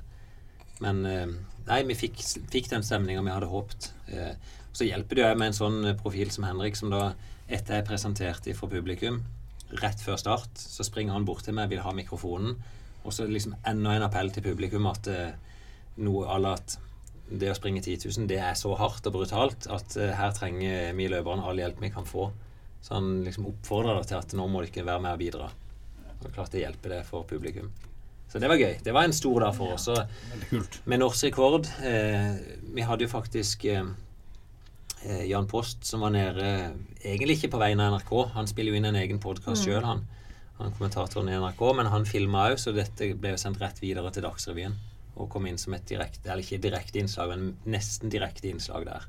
Men 0.83 1.03
eh, 1.05 1.27
nei, 1.67 1.81
vi 1.89 1.97
fikk, 1.97 2.21
fikk 2.51 2.69
den 2.71 2.85
stemninga 2.85 3.23
vi 3.25 3.35
hadde 3.35 3.51
håpet. 3.51 3.91
Eh, 4.13 4.55
Så 4.71 4.85
hjelper 4.85 5.17
det 5.17 5.23
jo 5.25 5.37
med 5.39 5.49
en 5.49 5.57
sånn 5.57 5.79
profil 5.99 6.29
som 6.31 6.45
Henrik, 6.45 6.75
som 6.77 6.91
da 6.93 7.13
etter 7.49 7.79
jeg 7.79 7.87
presenterte 7.87 8.53
for 8.55 8.69
publikum, 8.69 9.23
rett 9.81 10.01
før 10.01 10.19
start, 10.21 10.61
så 10.61 10.85
springer 10.85 11.15
han 11.17 11.25
bort 11.25 11.41
til 11.43 11.55
meg, 11.57 11.71
vil 11.71 11.81
ha 11.81 11.91
mikrofonen, 11.97 12.53
og 13.01 13.15
så 13.15 13.25
liksom 13.25 13.55
enda 13.67 13.95
en 13.95 14.05
appell 14.05 14.29
til 14.31 14.45
publikum 14.45 14.85
at 14.87 15.09
eh, 15.09 15.33
noe 16.05 16.29
à 16.29 16.37
la 16.39 16.53
det 17.29 17.49
å 17.49 17.57
springe 17.57 17.81
10 17.81 18.05
000, 18.05 18.29
det 18.29 18.39
er 18.41 18.55
så 18.57 18.71
hardt 18.77 19.09
og 19.09 19.17
brutalt 19.17 19.67
at 19.69 19.97
her 19.97 20.31
trenger 20.37 20.95
vi 20.97 21.09
løperne 21.11 21.45
all 21.45 21.59
hjelp 21.61 21.81
vi 21.81 21.91
kan 21.93 22.07
få. 22.07 22.29
Så 22.81 22.95
han 22.95 23.19
liksom 23.25 23.49
oppfordrer 23.51 24.01
til 24.07 24.17
at 24.17 24.33
nå 24.37 24.47
må 24.49 24.63
dere 24.63 24.87
være 24.87 25.03
med 25.03 25.13
og 25.13 25.21
bidra. 25.21 25.49
Og 26.23 26.31
klart 26.33 26.55
det 26.55 26.63
hjelper 26.63 26.95
det 26.95 27.03
for 27.05 27.27
publikum. 27.29 27.69
Så 28.29 28.39
det 28.39 28.49
var 28.49 28.61
gøy. 28.61 28.77
Det 28.83 28.93
var 28.93 29.07
en 29.07 29.15
stor 29.15 29.41
dag 29.41 29.55
for 29.57 29.73
oss. 29.73 29.87
Og 29.89 30.85
med 30.89 31.01
norsk 31.01 31.25
rekord 31.29 31.65
eh, 31.85 32.37
Vi 32.75 32.85
hadde 32.85 33.07
jo 33.07 33.09
faktisk 33.09 33.65
eh, 33.65 33.87
eh, 35.01 35.23
Jan 35.31 35.49
Post 35.49 35.87
som 35.89 36.05
var 36.05 36.13
nede 36.13 36.51
Egentlig 37.01 37.39
ikke 37.39 37.55
på 37.55 37.61
vegne 37.63 37.87
av 37.87 37.97
NRK. 37.97 38.13
Han 38.35 38.49
spiller 38.49 38.75
jo 38.75 38.81
inn 38.81 38.89
en 38.91 38.99
egen 39.01 39.21
podkast 39.23 39.65
sjøl, 39.65 39.81
han. 39.87 40.05
Han 40.59 40.73
kommentatoren 40.75 41.29
i 41.31 41.37
NRK, 41.39 41.61
men 41.77 41.87
han 41.87 42.05
filma 42.05 42.49
òg, 42.49 42.57
så 42.59 42.73
dette 42.75 43.13
ble 43.15 43.31
jo 43.31 43.39
sendt 43.39 43.61
rett 43.63 43.77
videre 43.79 44.11
til 44.11 44.25
Dagsrevyen. 44.27 44.75
Og 45.15 45.29
kom 45.31 45.47
inn 45.47 45.57
som 45.57 45.73
et 45.75 45.87
direkte 45.87 46.27
Eller 46.27 46.43
ikke 46.43 46.59
direkte 46.61 46.99
innslag, 46.99 47.31
men 47.31 47.55
nesten 47.71 48.11
direkte 48.11 48.51
innslag 48.51 48.85
der. 48.89 49.07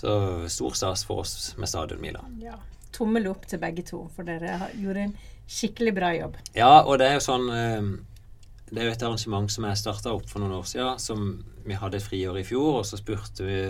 Så 0.00 0.10
stor 0.48 0.74
stas 0.78 1.04
for 1.04 1.22
oss 1.22 1.52
med 1.60 1.68
stadionmila. 1.68 2.24
Ja. 2.40 2.56
Tommel 2.96 3.28
opp 3.30 3.44
til 3.46 3.60
begge 3.62 3.84
to, 3.86 4.06
for 4.16 4.26
dere 4.26 4.72
gjorde 4.80 5.04
en 5.04 5.12
skikkelig 5.50 5.94
bra 5.96 6.12
jobb. 6.14 6.38
Ja, 6.54 6.80
og 6.84 7.00
det 7.00 7.08
er 7.10 7.18
jo 7.18 7.24
sånn 7.24 7.48
eh, 7.54 7.90
Det 8.70 8.78
er 8.78 8.86
jo 8.86 8.94
et 8.94 9.02
arrangement 9.02 9.50
som 9.50 9.66
jeg 9.66 9.80
starta 9.80 10.14
opp 10.14 10.28
for 10.30 10.42
noen 10.42 10.58
år 10.60 10.66
siden. 10.70 11.00
Som 11.02 11.30
vi 11.66 11.76
hadde 11.76 11.98
et 11.98 12.06
friår 12.06 12.40
i 12.40 12.46
fjor, 12.46 12.80
og 12.80 12.88
så 12.88 13.00
spurte 13.00 13.46
vi 13.46 13.60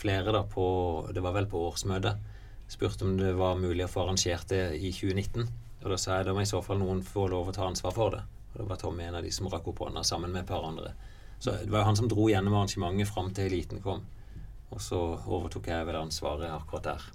flere 0.00 0.32
da 0.34 0.42
på 0.48 0.66
Det 1.14 1.22
var 1.24 1.36
vel 1.36 1.48
på 1.50 1.60
årsmøtet. 1.68 2.28
Spurte 2.70 3.04
om 3.04 3.16
det 3.18 3.34
var 3.36 3.58
mulig 3.60 3.84
å 3.84 3.90
få 3.90 4.04
arrangert 4.04 4.48
det 4.48 4.64
i 4.78 4.92
2019. 4.94 5.48
Og 5.80 5.88
da 5.92 5.96
sa 5.98 6.18
jeg 6.18 6.28
da 6.28 6.34
må 6.36 6.44
i 6.44 6.48
så 6.48 6.60
fall 6.62 6.80
noen 6.80 7.00
få 7.04 7.26
lov 7.32 7.50
å 7.50 7.54
ta 7.56 7.66
ansvar 7.66 7.94
for 7.96 8.14
det. 8.14 8.20
Og 8.52 8.60
det 8.60 8.68
var 8.68 8.80
Tommy 8.80 9.06
en 9.06 9.16
av 9.18 9.24
de 9.26 9.32
som 9.34 9.48
rakk 9.50 9.70
opp 9.72 9.84
hånda 9.84 10.04
sammen 10.06 10.32
med 10.32 10.44
et 10.44 10.50
par 10.50 10.66
andre. 10.66 10.92
Så 11.40 11.54
det 11.56 11.70
var 11.72 11.82
jo 11.82 11.88
han 11.88 11.96
som 11.96 12.08
dro 12.10 12.28
gjennom 12.28 12.56
arrangementet 12.58 13.08
fram 13.08 13.30
til 13.34 13.48
eliten 13.48 13.80
kom. 13.84 14.02
Og 14.70 14.82
så 14.84 15.00
overtok 15.24 15.70
jeg 15.72 15.86
vel 15.88 15.98
ansvaret 16.02 16.52
akkurat 16.52 16.90
der. 16.92 17.06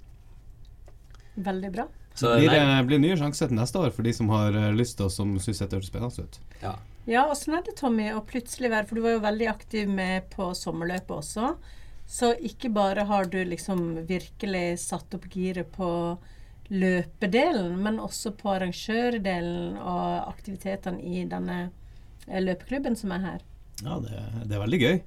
Veldig 1.36 1.70
bra. 1.72 1.86
Så 2.16 2.32
blir, 2.38 2.48
det 2.48 2.84
blir 2.88 3.00
nye 3.02 3.16
sjanser 3.20 3.50
til 3.50 3.58
neste 3.58 3.80
år 3.80 3.90
for 3.92 4.06
de 4.06 4.12
som 4.16 4.30
har 4.32 4.56
eh, 4.56 4.70
lyst 4.76 5.00
og 5.04 5.10
som 5.12 5.34
syns 5.42 5.60
dette 5.60 5.76
høres 5.76 5.90
spennende 5.92 6.28
ut. 6.28 6.38
ja. 6.64 6.76
Ja, 7.06 7.28
åssen 7.30 7.54
er 7.54 7.62
det, 7.62 7.76
Tommy, 7.78 8.08
å 8.10 8.20
plutselig 8.26 8.66
være 8.72 8.88
For 8.88 8.98
du 8.98 9.04
var 9.04 9.12
jo 9.14 9.22
veldig 9.22 9.46
aktiv 9.46 9.86
med 9.86 10.24
på 10.32 10.48
sommerløpet 10.58 11.12
også. 11.14 11.52
Så 12.06 12.32
ikke 12.48 12.70
bare 12.74 13.04
har 13.06 13.28
du 13.30 13.38
liksom 13.46 14.06
virkelig 14.08 14.80
satt 14.82 15.14
opp 15.14 15.28
giret 15.30 15.70
på 15.74 15.88
løpedelen, 16.66 17.76
men 17.82 18.00
også 18.02 18.32
på 18.34 18.50
arrangørdelen 18.56 19.76
og 19.78 20.32
aktivitetene 20.32 20.98
i 21.02 21.22
denne 21.30 21.60
eh, 22.26 22.42
løpeklubben 22.42 22.98
som 22.98 23.14
er 23.14 23.22
her. 23.22 23.46
Ja, 23.84 24.00
det, 24.02 24.18
det 24.42 24.56
er 24.56 24.64
veldig 24.64 24.82
gøy. 24.82 25.00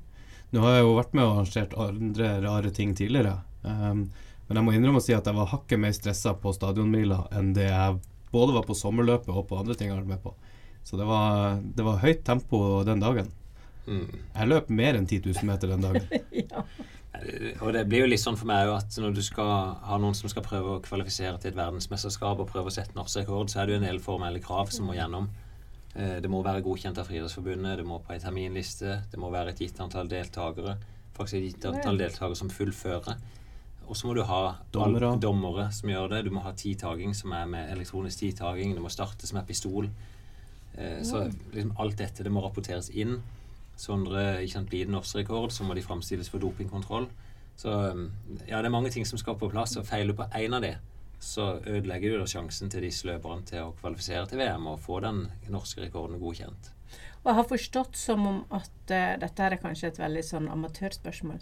Nå 0.56 0.64
har 0.64 0.78
jeg 0.78 0.88
jo 0.88 0.96
vært 0.98 1.16
med 1.18 1.26
og 1.26 1.34
arrangert 1.34 1.76
andre 1.84 2.32
rare 2.48 2.72
ting 2.76 2.96
tidligere. 2.98 3.36
Um, 3.64 4.08
men 4.50 4.58
jeg 4.58 4.66
må 4.66 4.76
innrømme 4.76 5.00
å 5.00 5.06
si 5.06 5.14
at 5.14 5.28
jeg 5.30 5.38
var 5.38 5.52
hakket 5.52 5.80
mer 5.80 5.94
stressa 5.94 6.34
på 6.42 6.52
stadionmila 6.56 7.28
enn 7.38 7.52
det 7.54 7.68
jeg 7.70 8.00
både 8.34 8.56
var 8.56 8.66
på 8.66 8.78
sommerløpet 8.78 9.30
og 9.30 9.46
på 9.50 9.60
andre 9.62 9.76
ting 9.78 9.90
jeg 9.90 9.96
har 9.96 10.02
vært 10.02 10.16
med 10.16 10.24
på. 10.24 10.34
Så 10.84 10.98
det 10.98 11.06
var, 11.06 11.60
det 11.62 11.86
var 11.86 12.02
høyt 12.02 12.24
tempo 12.26 12.82
den 12.88 13.02
dagen. 13.04 13.30
Mm. 13.86 14.08
Jeg 14.10 14.50
løp 14.50 14.72
mer 14.74 14.98
enn 14.98 15.06
10 15.06 15.22
000 15.28 15.46
meter 15.50 15.70
den 15.74 15.86
dagen. 15.86 16.10
ja. 16.44 16.64
Og 17.60 17.74
det 17.76 17.84
blir 17.90 18.06
jo 18.06 18.10
litt 18.10 18.22
sånn 18.22 18.38
for 18.40 18.50
meg 18.50 18.70
at 18.72 18.98
når 19.02 19.14
du 19.18 19.22
skal 19.26 19.76
ha 19.86 19.98
noen 20.02 20.18
som 20.18 20.32
skal 20.32 20.46
prøve 20.46 20.78
å 20.78 20.82
kvalifisere 20.84 21.38
til 21.42 21.52
et 21.52 21.58
verdensmesterskap 21.58 22.42
og 22.42 22.50
prøve 22.50 22.72
å 22.72 22.74
sette 22.74 22.96
norsk 22.98 23.22
rekord, 23.22 23.52
så 23.52 23.62
er 23.62 23.68
det 23.68 23.76
jo 23.76 23.80
en 23.82 23.88
del 23.90 24.02
formelle 24.04 24.42
krav 24.44 24.72
som 24.74 24.88
må 24.90 24.96
gjennom. 24.98 25.28
Eh, 25.96 26.20
Det 26.22 26.30
må 26.32 26.44
være 26.46 26.64
godkjent 26.66 27.02
av 27.02 27.10
Friidrettsforbundet, 27.10 27.78
det 27.82 27.86
må 27.86 28.00
på 28.00 28.14
ei 28.14 28.22
terminliste, 28.24 29.02
det 29.12 29.20
må 29.20 29.32
være 29.34 29.54
et 29.54 29.62
gitt 29.66 29.82
antall 29.84 30.10
deltakere. 30.12 30.78
Faktisk 31.18 31.40
et 31.40 31.48
gitt 31.50 31.70
antall 31.70 32.00
deltakere 32.00 32.38
som 32.40 32.50
fullfører. 32.54 33.18
Og 33.90 33.98
så 33.98 34.06
må 34.08 34.14
du 34.14 34.22
ha 34.24 34.56
Dommere. 34.72 35.16
dommere 35.20 35.72
som 35.74 35.90
gjør 35.90 36.10
det. 36.14 36.24
Du 36.28 36.32
må 36.36 36.44
ha 36.46 36.52
tidtaging 36.54 37.16
som 37.18 37.34
er 37.34 37.46
med 37.50 37.72
elektronisk 37.74 38.20
tidtaging. 38.22 38.76
Det 38.76 38.84
må 38.84 38.90
startes 38.94 39.34
med 39.34 39.48
pistol. 39.48 39.90
Eh, 40.78 41.02
Så 41.04 41.24
liksom 41.54 41.74
alt 41.78 41.98
dette 41.98 42.24
det 42.24 42.32
må 42.32 42.44
rapporteres 42.46 42.90
inn. 42.94 43.22
Sondre 43.80 44.44
ikke 44.44 44.54
sant, 44.54 44.70
blir 44.70 44.86
det 44.86 44.94
norsk 44.94 45.16
rekord, 45.16 45.52
så 45.52 45.64
må 45.64 45.74
de 45.74 45.82
framstilles 45.82 46.30
for 46.30 46.40
dopingkontroll. 46.40 47.08
Så 47.56 47.72
um, 47.92 48.12
ja, 48.48 48.60
det 48.62 48.68
er 48.68 48.76
mange 48.76 48.92
ting 48.92 49.06
som 49.08 49.18
skal 49.18 49.36
på 49.40 49.50
plass, 49.52 49.78
og 49.80 49.86
feiler 49.88 50.14
du 50.14 50.18
på 50.20 50.28
én 50.36 50.54
av 50.56 50.62
de, 50.62 50.74
så 51.20 51.60
ødelegger 51.66 52.12
du 52.14 52.20
da 52.20 52.28
sjansen 52.28 52.70
til 52.72 52.82
disse 52.84 53.08
løperne 53.08 53.44
til 53.48 53.66
å 53.66 53.74
kvalifisere 53.82 54.28
til 54.28 54.40
VM 54.40 54.68
og 54.72 54.80
få 54.80 55.00
den 55.04 55.26
norske 55.52 55.82
rekorden 55.84 56.20
godkjent. 56.22 56.70
Og 57.24 57.32
jeg 57.32 57.36
har 57.36 57.48
forstått 57.50 57.98
som 58.00 58.28
om 58.28 58.38
at 58.56 58.72
uh, 58.92 59.16
dette 59.20 59.44
her 59.44 59.56
er 59.56 59.64
kanskje 59.64 59.92
et 59.94 60.00
veldig 60.00 60.24
sånn 60.24 60.48
amatørspørsmål, 60.52 61.40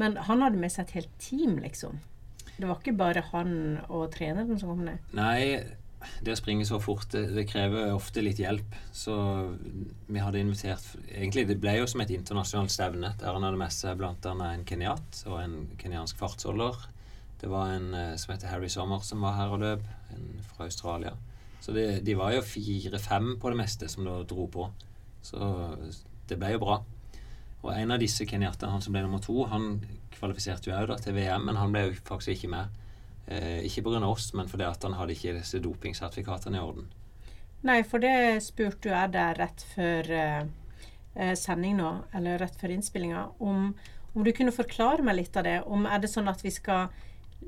men 0.00 0.16
han 0.28 0.44
hadde 0.44 0.60
med 0.60 0.72
seg 0.72 0.88
et 0.88 0.96
helt 1.00 1.12
team, 1.22 1.58
liksom. 1.60 2.00
Det 2.56 2.68
var 2.68 2.80
ikke 2.80 2.96
bare 2.96 3.22
han 3.30 3.52
og 3.88 4.10
treneren 4.12 4.58
som 4.60 4.74
kom 4.74 4.82
ned. 4.84 5.00
Nei, 5.16 5.62
det 6.24 6.32
å 6.32 6.38
springe 6.38 6.64
så 6.68 6.78
fort, 6.80 7.12
det, 7.12 7.44
krever 7.48 7.92
ofte 7.94 8.22
litt 8.24 8.40
hjelp. 8.40 8.76
Så 8.96 9.14
vi 10.08 10.20
hadde 10.20 10.40
invitert 10.40 10.84
Egentlig 11.08 11.46
det 11.48 11.58
ble 11.60 11.76
jo 11.78 11.88
som 11.90 12.02
et 12.04 12.12
internasjonalt 12.14 12.72
stevne, 12.72 13.12
der 13.20 13.36
han 13.36 13.44
hadde 13.46 13.60
med 13.60 13.74
seg 13.74 13.98
bl.a. 14.00 14.12
en 14.50 14.66
kenyatt 14.68 15.22
og 15.28 15.40
en 15.42 15.56
kenyansk 15.80 16.20
fartsholder. 16.20 16.86
Det 17.40 17.48
var 17.48 17.72
en 17.72 17.92
eh, 17.96 18.14
som 18.20 18.34
heter 18.34 18.52
Harry 18.52 18.68
Sommer, 18.72 19.00
som 19.04 19.24
var 19.24 19.38
her 19.38 19.56
og 19.56 19.62
løp, 19.64 19.84
en 20.12 20.30
fra 20.50 20.68
Australia. 20.68 21.14
Så 21.60 21.72
det, 21.76 21.86
de 22.04 22.16
var 22.16 22.34
jo 22.34 22.44
fire-fem 22.44 23.34
på 23.40 23.52
det 23.52 23.60
meste 23.60 23.88
som 23.88 24.04
da 24.04 24.20
dro 24.28 24.48
på. 24.52 24.68
Så 25.24 25.40
det 26.28 26.36
ble 26.40 26.54
jo 26.54 26.62
bra. 26.62 26.80
Og 27.60 27.72
en 27.74 27.92
av 27.92 28.00
disse 28.00 28.24
kenyattene, 28.28 28.72
han 28.72 28.84
som 28.84 28.94
ble 28.94 29.02
nummer 29.04 29.20
to, 29.22 29.42
han 29.50 29.74
kvalifiserte 30.14 30.70
jo 30.70 30.76
òg 30.76 31.02
til 31.04 31.16
VM, 31.16 31.44
men 31.48 31.58
han 31.60 31.74
ble 31.74 31.88
jo 31.88 31.98
faktisk 32.08 32.32
ikke 32.34 32.52
med. 32.54 32.78
Eh, 33.30 33.60
ikke 33.68 33.84
pga. 33.86 34.00
oss, 34.08 34.32
men 34.34 34.48
fordi 34.48 34.64
at 34.66 34.82
han 34.82 34.96
hadde 34.98 35.14
ikke 35.14 35.36
disse 35.36 35.60
dopingsertifikatene 35.62 36.58
i 36.58 36.64
orden. 36.64 36.88
Nei, 37.62 37.82
for 37.84 38.00
det 38.02 38.40
spurte 38.42 38.88
jeg 38.88 39.12
deg 39.12 39.36
rett 39.36 39.62
før 39.74 40.10
eh, 40.16 40.42
eh, 41.14 41.34
sending 41.36 41.76
nå, 41.78 41.92
eller 42.16 42.40
rett 42.40 42.56
før 42.58 42.74
innspillinga, 42.74 43.26
om, 43.44 43.70
om, 44.14 44.24
du 44.24 44.32
kunne 44.32 44.56
forklare 44.56 45.04
meg 45.04 45.20
litt 45.20 45.36
av 45.36 45.46
det. 45.46 45.60
Om 45.68 45.86
Er 45.86 46.02
det 46.02 46.10
sånn 46.12 46.32
at 46.32 46.42
vi 46.44 46.52
skal 46.54 46.88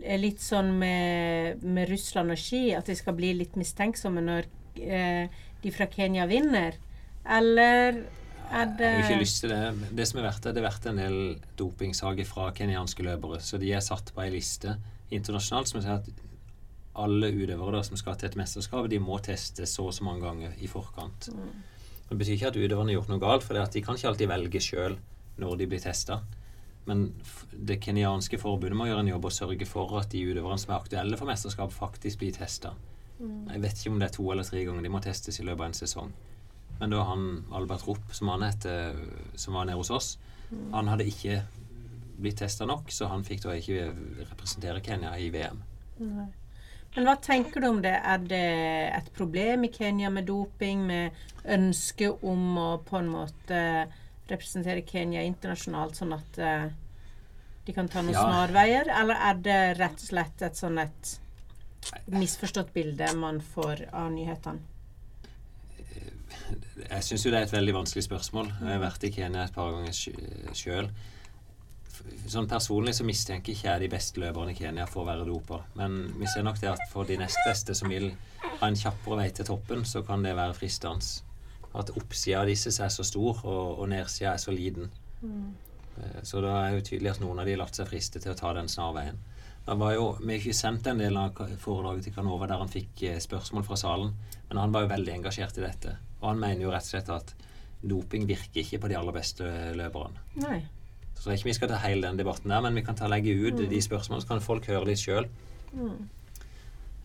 eh, 0.03 0.19
Litt 0.21 0.45
sånn 0.45 0.75
med, 0.79 1.65
med 1.65 1.89
Russland 1.91 2.35
og 2.35 2.41
ski, 2.41 2.71
at 2.77 2.89
vi 2.89 2.99
skal 2.99 3.17
bli 3.17 3.33
litt 3.41 3.57
mistenksomme 3.61 4.23
når 4.25 4.49
eh, 4.77 5.43
de 5.63 5.73
fra 5.73 5.89
Kenya 5.91 6.29
vinner? 6.31 6.77
Eller 7.25 7.97
er 7.97 8.22
det 8.53 8.89
Jeg 8.89 9.05
har 9.05 9.11
ikke 9.11 9.23
lyst 9.23 9.41
til 9.43 9.53
det. 9.53 9.91
Det 9.97 10.07
som 10.09 10.21
er 10.21 10.27
verdt 10.29 10.45
det, 10.45 10.55
det 10.55 10.63
er 10.63 10.69
verdt 10.69 10.89
en 10.91 11.01
del 11.01 11.19
dopingsaker 11.59 12.29
fra 12.29 12.51
kenyanske 12.57 13.07
løpere. 13.07 13.41
Så 13.41 13.61
de 13.61 13.73
er 13.73 13.85
satt 13.85 14.13
på 14.13 14.25
ei 14.25 14.33
liste 14.35 14.77
internasjonalt 15.13 15.71
som 15.71 15.83
sier 15.83 16.01
at 16.01 16.11
alle 17.03 17.33
utøvere 17.33 17.81
som 17.87 17.97
skal 17.97 18.19
til 18.21 18.29
et 18.29 18.37
mesterskap, 18.37 18.89
de 18.93 19.01
må 19.01 19.17
testes 19.25 19.73
så 19.77 19.89
og 19.89 19.97
så 19.97 20.05
mange 20.05 20.25
ganger 20.27 20.57
i 20.61 20.69
forkant. 20.69 21.31
Mm. 21.33 21.65
Det 22.11 22.19
betyr 22.21 22.37
ikke 22.37 22.51
at 22.53 22.61
utøverne 22.61 22.93
har 22.93 22.99
gjort 22.99 23.13
noe 23.13 23.23
galt, 23.23 23.47
for 23.47 23.57
de 23.57 23.83
kan 23.85 23.97
ikke 23.97 24.11
alltid 24.11 24.29
velge 24.29 24.61
sjøl 24.61 24.99
når 25.41 25.61
de 25.61 25.69
blir 25.71 25.81
testa. 25.81 26.21
Men 26.85 27.07
det 27.55 27.79
kenyanske 27.81 28.41
forbundet 28.43 28.77
må 28.77 28.89
gjøre 28.91 29.07
en 29.07 29.13
jobb 29.15 29.29
og 29.31 29.33
sørge 29.33 29.69
for 29.71 29.95
at 30.01 30.11
de 30.13 30.25
utøverne 30.29 30.61
som 30.61 30.75
er 30.75 30.81
aktuelle 30.81 31.17
for 31.17 31.31
mesterskap, 31.31 31.73
faktisk 31.73 32.21
blir 32.21 32.35
testa. 32.37 32.75
Mm. 33.23 33.49
Jeg 33.55 33.63
vet 33.63 33.81
ikke 33.81 33.95
om 33.95 34.03
det 34.03 34.09
er 34.11 34.17
to 34.19 34.29
eller 34.35 34.47
tre 34.47 34.65
ganger 34.67 34.85
de 34.85 34.93
må 34.93 35.01
testes 35.01 35.41
i 35.41 35.47
løpet 35.47 35.63
av 35.63 35.71
en 35.71 35.79
sesong. 35.79 36.13
Men 36.83 36.91
da 36.91 37.05
han 37.07 37.45
Albert 37.55 37.85
Rupp, 37.87 38.09
som 38.11 38.33
han 38.33 38.43
heter, 38.43 38.97
som 39.39 39.55
var 39.55 39.69
nede 39.69 39.79
hos 39.79 39.91
oss, 39.95 40.19
mm. 40.51 40.73
han 40.73 40.89
hadde 40.91 41.05
ikke 41.07 41.37
blitt 42.19 42.41
testa 42.43 42.67
nok, 42.67 42.91
så 42.91 43.07
han 43.07 43.23
fikk 43.23 43.45
da 43.45 43.55
ikke 43.55 43.85
representere 44.33 44.83
Kenya 44.83 45.13
i 45.15 45.29
VM. 45.31 45.61
Nei. 46.03 46.27
Men 46.97 47.07
hva 47.07 47.15
tenker 47.23 47.63
du 47.63 47.69
om 47.69 47.79
det? 47.85 47.93
Er 47.95 48.25
det 48.27 48.49
et 48.97 49.13
problem 49.15 49.63
i 49.69 49.71
Kenya 49.71 50.11
med 50.11 50.27
doping, 50.27 50.83
med 50.91 51.23
ønske 51.55 52.11
om 52.11 52.59
å 52.59 52.67
på 52.83 52.99
en 52.99 53.13
måte 53.15 53.63
representere 54.33 54.83
Kenya 54.83 55.23
internasjonalt, 55.23 56.03
sånn 56.03 56.17
at 56.19 56.43
uh, 56.43 56.67
de 57.63 57.79
kan 57.79 57.87
ta 57.87 58.03
noen 58.03 58.19
ja. 58.19 58.27
snarveier? 58.27 58.91
Eller 58.91 59.23
er 59.31 59.41
det 59.47 59.63
rett 59.79 60.03
og 60.03 60.11
slett 60.11 60.45
et 60.51 60.59
sånn 60.59 60.83
et 60.83 61.15
misforstått 62.11 62.75
bilde 62.75 63.15
man 63.23 63.39
får 63.55 63.87
av 63.95 64.11
nyhetene? 64.19 64.72
Jeg 66.83 67.07
syns 67.07 67.25
jo 67.27 67.33
det 67.33 67.41
er 67.41 67.49
et 67.49 67.57
veldig 67.57 67.75
vanskelig 67.81 68.05
spørsmål. 68.07 68.53
Jeg 68.61 68.75
har 68.75 68.83
vært 68.83 69.05
i 69.09 69.13
Kenya 69.15 69.47
et 69.47 69.55
par 69.57 69.73
ganger 69.75 70.55
sjøl 70.57 70.93
sånn 72.31 72.49
personlig 72.51 72.95
så 72.97 73.07
mistenker 73.07 73.55
ikke 73.55 73.69
jeg 73.69 73.83
de 73.85 73.91
beste 73.93 74.21
løperne 74.23 74.55
i 74.55 74.59
Kenya 74.59 74.87
for 74.91 75.03
å 75.03 75.09
være 75.09 75.27
dopa. 75.29 75.63
Men 75.79 76.05
vi 76.19 76.29
ser 76.31 76.47
nok 76.47 76.61
det 76.63 76.71
at 76.73 76.85
for 76.93 77.09
de 77.09 77.19
nest 77.21 77.39
beste 77.47 77.77
som 77.79 77.91
vil 77.93 78.11
ha 78.43 78.69
en 78.69 78.79
kjappere 78.79 79.21
vei 79.23 79.29
til 79.35 79.49
toppen, 79.49 79.85
så 79.89 80.05
kan 80.07 80.25
det 80.25 80.37
være 80.39 80.57
fristende. 80.57 81.23
At 81.79 81.93
oppsida 81.97 82.43
av 82.43 82.51
disse 82.51 82.73
er 82.85 82.93
så 82.93 83.05
stor, 83.07 83.45
og, 83.49 83.79
og 83.81 83.89
nedsida 83.89 84.35
er 84.35 84.41
så 84.43 84.53
liten. 84.53 84.91
Mm. 85.23 85.53
Så 86.27 86.41
da 86.45 86.57
er 86.67 86.77
jo 86.77 86.85
tydelig 86.85 87.15
at 87.15 87.21
noen 87.23 87.41
av 87.41 87.49
de 87.49 87.55
har 87.55 87.63
latt 87.63 87.79
seg 87.79 87.89
friste 87.89 88.21
til 88.21 88.33
å 88.33 88.39
ta 88.39 88.53
den 88.57 88.69
snarveien. 88.69 89.21
Da 89.65 89.77
var 89.79 89.95
jo, 89.95 90.07
Vi 90.21 90.33
har 90.35 90.41
ikke 90.41 90.59
sendt 90.59 90.89
en 90.91 91.01
del 91.01 91.17
av 91.17 91.39
foredraget 91.63 92.09
til 92.09 92.17
Kanova 92.17 92.49
der 92.51 92.61
han 92.61 92.73
fikk 92.73 93.05
eh, 93.07 93.21
spørsmål 93.23 93.65
fra 93.69 93.79
salen, 93.79 94.17
men 94.49 94.59
han 94.59 94.73
var 94.75 94.85
jo 94.85 94.93
veldig 94.93 95.15
engasjert 95.21 95.61
i 95.61 95.65
dette. 95.65 95.95
Og 96.23 96.29
han 96.31 96.41
mener 96.43 96.65
jo 96.65 96.73
rett 96.73 96.87
og 96.87 96.95
slett 96.95 97.11
at 97.13 97.35
doping 97.83 98.27
virker 98.29 98.63
ikke 98.63 98.81
på 98.85 98.91
de 98.93 98.97
aller 98.99 99.15
beste 99.17 99.47
løperne. 99.79 100.23
Nei. 100.43 100.61
Så 101.19 101.31
jeg 101.31 101.39
tror 101.39 101.39
ikke 101.39 101.51
vi 101.51 101.55
skal 101.59 101.71
ta 101.71 101.81
hele 101.85 102.07
den 102.07 102.19
debatten 102.19 102.51
der, 102.51 102.63
men 102.65 102.79
vi 102.79 102.85
kan 102.87 102.99
ta 102.99 103.09
legge 103.11 103.35
ut 103.35 103.59
mm. 103.59 103.67
de 103.71 103.81
spørsmålene, 103.83 104.25
så 104.25 104.31
kan 104.33 104.45
folk 104.45 104.67
høre 104.71 104.89
litt 104.89 105.03
sjøl. 105.03 105.29
Mm. 105.75 105.99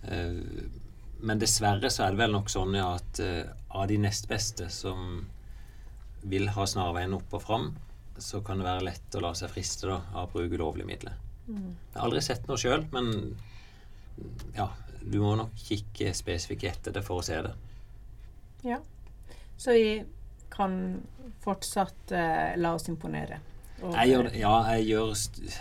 Uh, 0.08 0.40
men 1.28 1.42
dessverre 1.42 1.90
så 1.94 2.06
er 2.06 2.14
det 2.14 2.22
vel 2.22 2.34
nok 2.34 2.50
sånn 2.54 2.78
ja, 2.78 2.92
at 2.98 3.22
uh, 3.22 3.50
av 3.78 3.88
de 3.90 3.98
nest 4.02 4.30
beste 4.30 4.70
som 4.74 5.26
vil 6.28 6.50
ha 6.54 6.66
snarveien 6.70 7.14
opp 7.18 7.34
og 7.38 7.44
fram, 7.44 7.70
så 8.18 8.42
kan 8.46 8.58
det 8.58 8.66
være 8.66 8.88
lett 8.88 9.18
å 9.18 9.22
la 9.22 9.34
seg 9.38 9.54
friste 9.54 9.90
da, 9.90 10.02
av 10.14 10.30
å 10.30 10.34
bruke 10.34 10.58
ulovlige 10.58 10.90
midler. 10.90 11.18
Mm. 11.48 11.70
Jeg 11.70 11.98
har 12.00 12.08
aldri 12.08 12.24
sett 12.26 12.50
noe 12.50 12.60
sjøl, 12.60 12.86
men 12.94 13.14
ja, 14.58 14.72
du 15.06 15.20
må 15.22 15.36
nok 15.38 15.54
kikke 15.62 16.12
spesifikt 16.18 16.66
etter 16.72 16.96
det 16.96 17.06
for 17.06 17.22
å 17.22 17.26
se 17.26 17.38
det. 17.46 17.54
Ja. 18.66 18.82
Så 19.58 19.76
vi 19.76 19.92
kan 20.54 20.80
fortsatt 21.44 22.14
uh, 22.14 22.56
la 22.58 22.74
oss 22.78 22.88
imponere. 22.92 23.40
Jeg 23.78 24.10
gjør, 24.10 24.28
ja, 24.34 24.54
jeg 24.74 24.88
gjør 24.88 25.12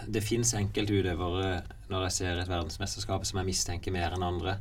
Det 0.08 0.22
fins 0.24 0.54
enkeltutøvere 0.56 1.50
når 1.90 2.06
jeg 2.06 2.14
ser 2.16 2.38
et 2.40 2.48
verdensmesterskap 2.48 3.26
som 3.28 3.42
jeg 3.42 3.48
mistenker 3.50 3.92
mer 3.92 4.16
enn 4.16 4.24
andre. 4.24 4.56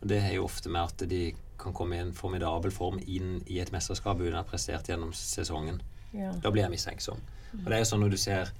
Og 0.00 0.08
Det 0.08 0.20
er 0.22 0.36
jo 0.36 0.46
ofte 0.46 0.70
med 0.70 0.80
at 0.80 1.08
de 1.10 1.32
kan 1.60 1.74
komme 1.76 1.98
i 1.98 2.04
en 2.04 2.14
formidabel 2.16 2.72
form 2.72 3.00
inn 3.02 3.40
i 3.46 3.58
et 3.60 3.72
mesterskap 3.74 4.20
uten 4.22 4.36
å 4.38 4.44
ha 4.44 4.46
prestert 4.48 4.88
gjennom 4.88 5.12
sesongen. 5.16 5.82
Ja. 6.14 6.30
Da 6.42 6.52
blir 6.54 6.64
jeg 6.64 6.72
mistenksom. 6.72 7.20
Og 7.58 7.66
det 7.66 7.76
er 7.76 7.82
jo 7.82 7.90
sånn 7.90 8.04
når 8.04 8.14
du 8.14 8.20
ser 8.20 8.52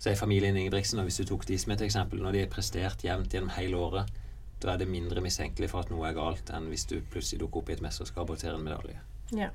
Se 0.00 0.14
familien 0.16 0.56
Ingebrigtsen, 0.56 0.96
og 0.96 1.10
hvis 1.10 1.18
du 1.20 1.26
tok 1.28 1.42
de 1.44 1.58
som 1.60 1.74
et 1.74 1.82
eksempel, 1.84 2.22
når 2.24 2.32
de 2.32 2.40
har 2.40 2.48
prestert 2.48 3.02
jevnt 3.04 3.34
gjennom 3.36 3.50
hele 3.52 3.76
året, 3.76 4.14
da 4.62 4.70
er 4.72 4.78
det 4.80 4.86
mindre 4.88 5.20
mistenkelig 5.20 5.68
for 5.68 5.84
at 5.84 5.90
noe 5.92 6.06
er 6.08 6.14
galt, 6.16 6.48
enn 6.56 6.70
hvis 6.72 6.86
du 6.88 6.94
plutselig 7.12 7.42
dukker 7.42 7.60
opp 7.60 7.68
i 7.68 7.74
et 7.74 7.82
mesterskap 7.84 8.32
og 8.32 8.40
tar 8.40 8.56
en 8.56 8.64
medalje. 8.64 8.96
Ja. 9.36 9.50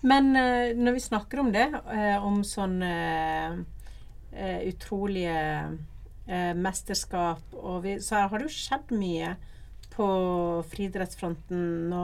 Men 0.00 0.32
uh, 0.36 0.72
når 0.76 0.96
vi 0.96 1.04
snakker 1.04 1.42
om 1.42 1.52
det, 1.52 1.68
uh, 1.74 2.24
om 2.24 2.40
sånne 2.46 2.90
uh, 3.60 4.60
utrolige 4.68 5.38
mesterskap 6.30 7.54
vi, 7.82 7.96
Så 7.98 8.20
har 8.30 8.38
det 8.38 8.44
jo 8.46 8.52
skjedd 8.54 8.92
mye 8.94 9.32
på 9.90 10.04
friidrettsfronten 10.70 11.88
nå 11.90 12.02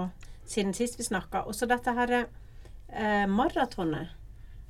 siden 0.50 0.74
sist 0.74 0.98
vi 0.98 1.06
snakka. 1.06 1.44
Også 1.46 1.68
dette 1.70 1.94
her 1.94 2.24
maratonet. 3.30 4.16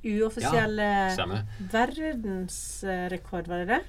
Uoffisielle 0.05 0.85
ja, 1.17 1.39
verdensrekord, 1.73 3.49
var 3.49 3.63
det 3.63 3.71
det? 3.71 3.81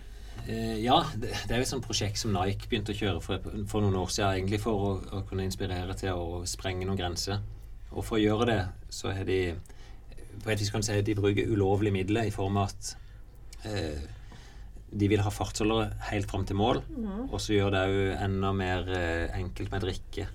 ja, 0.81 1.03
det, 1.13 1.35
det, 1.35 1.53
er 1.53 1.61
jo 1.61 1.67
et 1.67 1.75
sånt 1.75 1.85
prosjekt 1.85 2.23
som 2.23 2.33
Nike 2.33 2.71
begynte 2.71 2.97
å 2.97 3.01
kjøre 3.03 3.21
for, 3.21 3.53
for 3.69 3.85
noen 3.85 4.01
år 4.01 4.09
siden, 4.15 4.39
egentlig 4.39 4.63
for 4.65 4.89
å, 4.89 4.91
å 5.21 5.23
kunne 5.29 5.45
inspirere 5.45 5.99
til 6.01 6.17
å 6.17 6.43
sprenge 6.49 6.89
noen 6.89 7.03
grenser. 7.03 7.45
Og 7.95 8.05
for 8.05 8.19
å 8.19 8.23
gjøre 8.23 8.49
det, 8.51 8.61
så 8.93 9.13
har 9.17 9.29
de 9.29 9.41
på 10.39 10.53
et 10.53 10.61
vis 10.61 10.71
kan 10.71 10.85
si 10.85 10.95
at 10.95 11.07
de 11.07 11.17
bruker 11.19 11.51
ulovlige 11.51 11.95
midler 11.95 12.29
i 12.29 12.35
form 12.35 12.61
av 12.61 12.71
at 12.71 12.91
eh, 13.67 14.05
de 14.89 15.09
vil 15.11 15.23
ha 15.25 15.33
fartsholdere 15.33 15.91
helt 16.13 16.31
fram 16.31 16.45
til 16.49 16.57
mål, 16.57 16.83
mm. 16.89 17.25
og 17.29 17.41
så 17.43 17.57
gjør 17.57 17.75
det 17.75 17.81
òg 17.89 18.13
enda 18.25 18.53
mer 18.57 18.93
eh, 18.95 19.25
enkelt 19.37 19.73
med 19.73 19.85
drikke. 19.85 20.29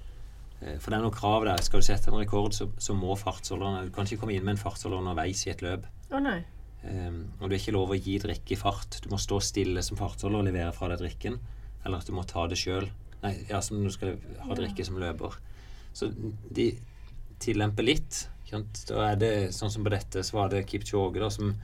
Eh, 0.62 0.76
for 0.80 0.90
det 0.90 0.98
er 0.98 1.06
noen 1.06 1.16
krav 1.16 1.48
der. 1.48 1.64
Skal 1.66 1.82
du 1.82 1.88
sette 1.88 2.12
en 2.12 2.20
rekord, 2.20 2.54
så, 2.56 2.70
så 2.78 2.96
må 2.98 3.16
fartsholderne 3.20 3.88
Du 3.88 3.94
kan 3.96 4.08
ikke 4.08 4.22
komme 4.24 4.36
inn 4.36 4.46
med 4.46 4.58
en 4.58 4.64
fartsholder 4.64 5.02
underveis 5.02 5.46
i 5.48 5.54
et 5.54 5.64
løp. 5.66 5.88
Oh, 6.12 6.22
nei. 6.22 6.42
Um, 6.84 7.32
og 7.40 7.48
det 7.48 7.56
er 7.56 7.62
ikke 7.62 7.78
lov 7.78 7.94
å 7.96 7.98
gi 7.98 8.18
drikke 8.20 8.56
i 8.56 8.60
fart. 8.60 9.00
Du 9.04 9.10
må 9.14 9.20
stå 9.22 9.40
stille 9.44 9.84
som 9.86 10.00
fartsholder 10.00 10.42
og 10.42 10.50
levere 10.50 10.74
fra 10.76 10.92
deg 10.92 11.02
drikken. 11.02 11.40
Eller 11.84 12.04
at 12.04 12.10
du 12.10 12.16
må 12.16 12.26
ta 12.28 12.46
det 12.52 12.60
sjøl. 12.60 12.90
Nei, 13.24 13.38
ja, 13.48 13.62
som 13.64 13.80
du 13.84 13.92
skal 13.94 14.18
ha 14.44 14.58
drikke 14.58 14.86
som 14.86 15.00
løper. 15.00 15.38
Så 15.96 16.10
de, 16.12 16.74
tillempe 17.42 17.86
litt. 17.86 18.28
Da 18.54 19.08
er 19.08 19.16
det 19.18 19.32
sånn 19.56 19.72
som 19.74 19.86
på 19.86 19.90
dette, 19.90 20.22
så 20.22 20.38
var 20.38 20.52
det 20.52 20.66
Kipchoge, 20.70 21.22
da, 21.22 21.30
som 21.34 21.56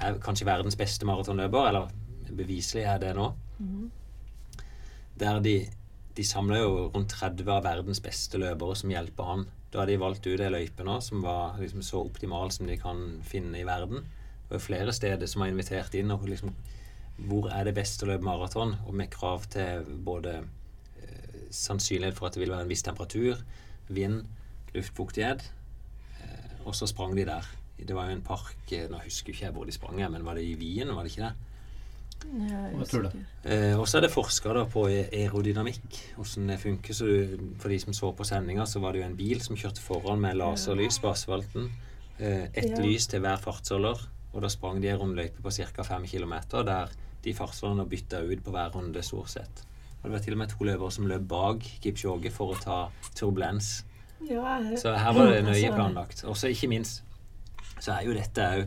er 0.00 0.20
kanskje 0.24 0.48
verdens 0.48 0.78
beste 0.78 1.04
maratonløper, 1.08 1.68
eller 1.68 1.90
beviselig 2.36 2.86
er 2.88 3.00
det 3.02 3.12
nå. 3.18 3.26
Mm. 3.58 3.90
Der 5.20 5.40
de, 5.44 5.56
de 6.16 6.24
samler 6.24 6.62
jo 6.62 6.86
rundt 6.94 7.12
30 7.12 7.50
av 7.52 7.64
verdens 7.66 8.00
beste 8.02 8.40
løpere 8.40 8.76
som 8.78 8.92
hjelper 8.92 9.26
han 9.28 9.42
Da 9.70 9.82
har 9.82 9.90
de 9.90 9.98
valgt 10.00 10.24
ut 10.26 10.40
ei 10.40 10.48
løype 10.48 10.86
nå 10.86 10.96
som 11.04 11.20
var 11.24 11.58
liksom 11.60 11.84
så 11.84 12.00
optimal 12.06 12.50
som 12.54 12.70
de 12.70 12.78
kan 12.80 13.20
finne 13.26 13.60
i 13.60 13.66
verden. 13.68 14.06
Det 14.48 14.56
er 14.56 14.64
flere 14.64 14.94
steder 14.96 15.28
som 15.30 15.44
har 15.44 15.52
invitert 15.52 15.94
inn 15.94 16.10
og 16.14 16.24
liksom 16.28 16.54
Hvor 17.28 17.50
er 17.52 17.68
det 17.68 17.76
best 17.76 18.02
å 18.02 18.08
løpe 18.08 18.24
maraton? 18.24 18.78
Og 18.88 18.96
med 18.96 19.12
krav 19.12 19.44
til 19.52 19.84
både 20.06 20.38
eh, 20.40 21.40
sannsynlighet 21.52 22.16
for 22.16 22.26
at 22.26 22.34
det 22.34 22.40
vil 22.46 22.54
være 22.54 22.64
en 22.64 22.70
viss 22.70 22.86
temperatur, 22.86 23.42
vind, 23.92 24.22
luftfuktighet. 24.74 25.44
Eh, 26.20 26.66
og 26.66 26.74
så 26.74 26.86
sprang 26.86 27.16
de 27.16 27.24
der. 27.28 27.46
Det 27.80 27.94
var 27.96 28.10
jo 28.10 28.16
en 28.18 28.22
park 28.22 28.72
eh, 28.76 28.88
Nå 28.92 28.98
husker 29.04 29.32
ikke 29.32 29.46
jeg 29.46 29.52
hvor 29.56 29.64
de 29.64 29.72
sprang, 29.72 29.96
men 30.12 30.24
var 30.24 30.34
det 30.36 30.44
i 30.44 30.54
Wien? 30.60 30.90
Var 30.94 31.02
det 31.06 31.12
ikke 31.14 31.28
det? 31.30 31.32
Jeg 32.20 32.86
tror 32.90 33.06
det. 33.06 33.12
Eh, 33.48 33.78
og 33.80 33.86
så 33.88 33.96
er 33.98 34.04
det 34.04 34.10
forska 34.12 34.52
på 34.68 34.82
aerodynamikk, 34.90 36.00
hvordan 36.18 36.50
det 36.52 36.58
funker. 36.60 36.94
Så 36.94 37.06
du, 37.08 37.38
for 37.58 37.72
de 37.72 37.78
som 37.80 37.96
så 37.96 38.10
på 38.12 38.26
sendinga, 38.28 38.66
så 38.68 38.80
var 38.82 38.92
det 38.92 39.00
jo 39.00 39.06
en 39.08 39.16
bil 39.16 39.40
som 39.40 39.56
kjørte 39.56 39.80
foran 39.80 40.20
med 40.20 40.36
laserlys 40.36 40.98
på 41.00 41.08
asfalten. 41.14 41.70
Eh, 42.18 42.48
Ett 42.52 42.70
Ja. 42.76 42.80
lys 42.84 43.06
til 43.06 43.20
hver 43.20 43.40
fartsholder. 43.40 44.06
Og 44.34 44.42
da 44.42 44.48
sprang 44.48 44.80
de 44.82 44.88
en 44.92 44.98
rundløype 45.00 45.42
på 45.42 45.50
ca. 45.50 45.82
5 45.82 46.06
km, 46.06 46.34
der 46.66 46.88
de 47.24 47.32
fartsholderne 47.34 47.88
bytta 47.88 48.20
ut 48.22 48.44
på 48.44 48.50
hver 48.50 48.70
runde, 48.76 49.02
stort 49.02 49.30
sett. 49.30 49.64
Og 50.02 50.04
det 50.04 50.12
var 50.12 50.18
til 50.18 50.32
og 50.32 50.38
med 50.38 50.48
to 50.48 50.64
løpere 50.64 50.92
som 50.92 51.06
løp 51.06 51.26
bak 51.28 51.58
Kipchoge 51.82 52.30
for 52.30 52.54
å 52.54 52.60
ta 52.62 52.90
turbulens. 53.14 53.84
Ja, 54.28 54.58
Så 54.76 54.92
her 54.96 55.12
var 55.16 55.30
det 55.32 55.44
nøye 55.44 55.70
planlagt. 55.74 56.24
Og 56.24 56.36
så 56.36 56.48
ikke 56.52 56.68
minst 56.68 57.02
så 57.80 57.92
er 57.96 58.04
jo 58.04 58.12
dette 58.12 58.44
òg 58.44 58.66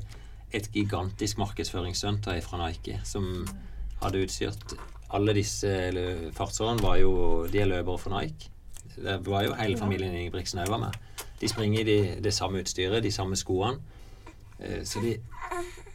et 0.54 0.72
gigantisk 0.74 1.38
markedsføringsstunt 1.38 2.26
fra 2.46 2.58
Nike, 2.68 3.00
som 3.04 3.48
hadde 4.02 4.24
utstyrt 4.26 4.74
Alle 5.14 5.34
disse 5.34 5.70
fartsårene 6.34 6.82
var 6.82 6.96
jo 6.98 7.46
De 7.52 7.60
er 7.62 7.66
løpere 7.70 7.98
for 7.98 8.10
Nike. 8.20 8.50
Det 8.96 9.20
var 9.26 9.44
jo 9.44 9.54
hele 9.54 9.78
familien 9.78 10.14
Ingebrigtsen 10.16 10.60
òg 10.60 10.70
var 10.70 10.78
med. 10.88 10.98
De 11.42 11.48
springer 11.50 11.80
i 11.80 11.84
de, 11.84 12.22
det 12.24 12.34
samme 12.34 12.60
utstyret, 12.62 13.04
de 13.04 13.12
samme 13.12 13.36
skoene. 13.36 13.78
Eh, 14.60 14.84
Så 14.84 15.02
de 15.02 15.18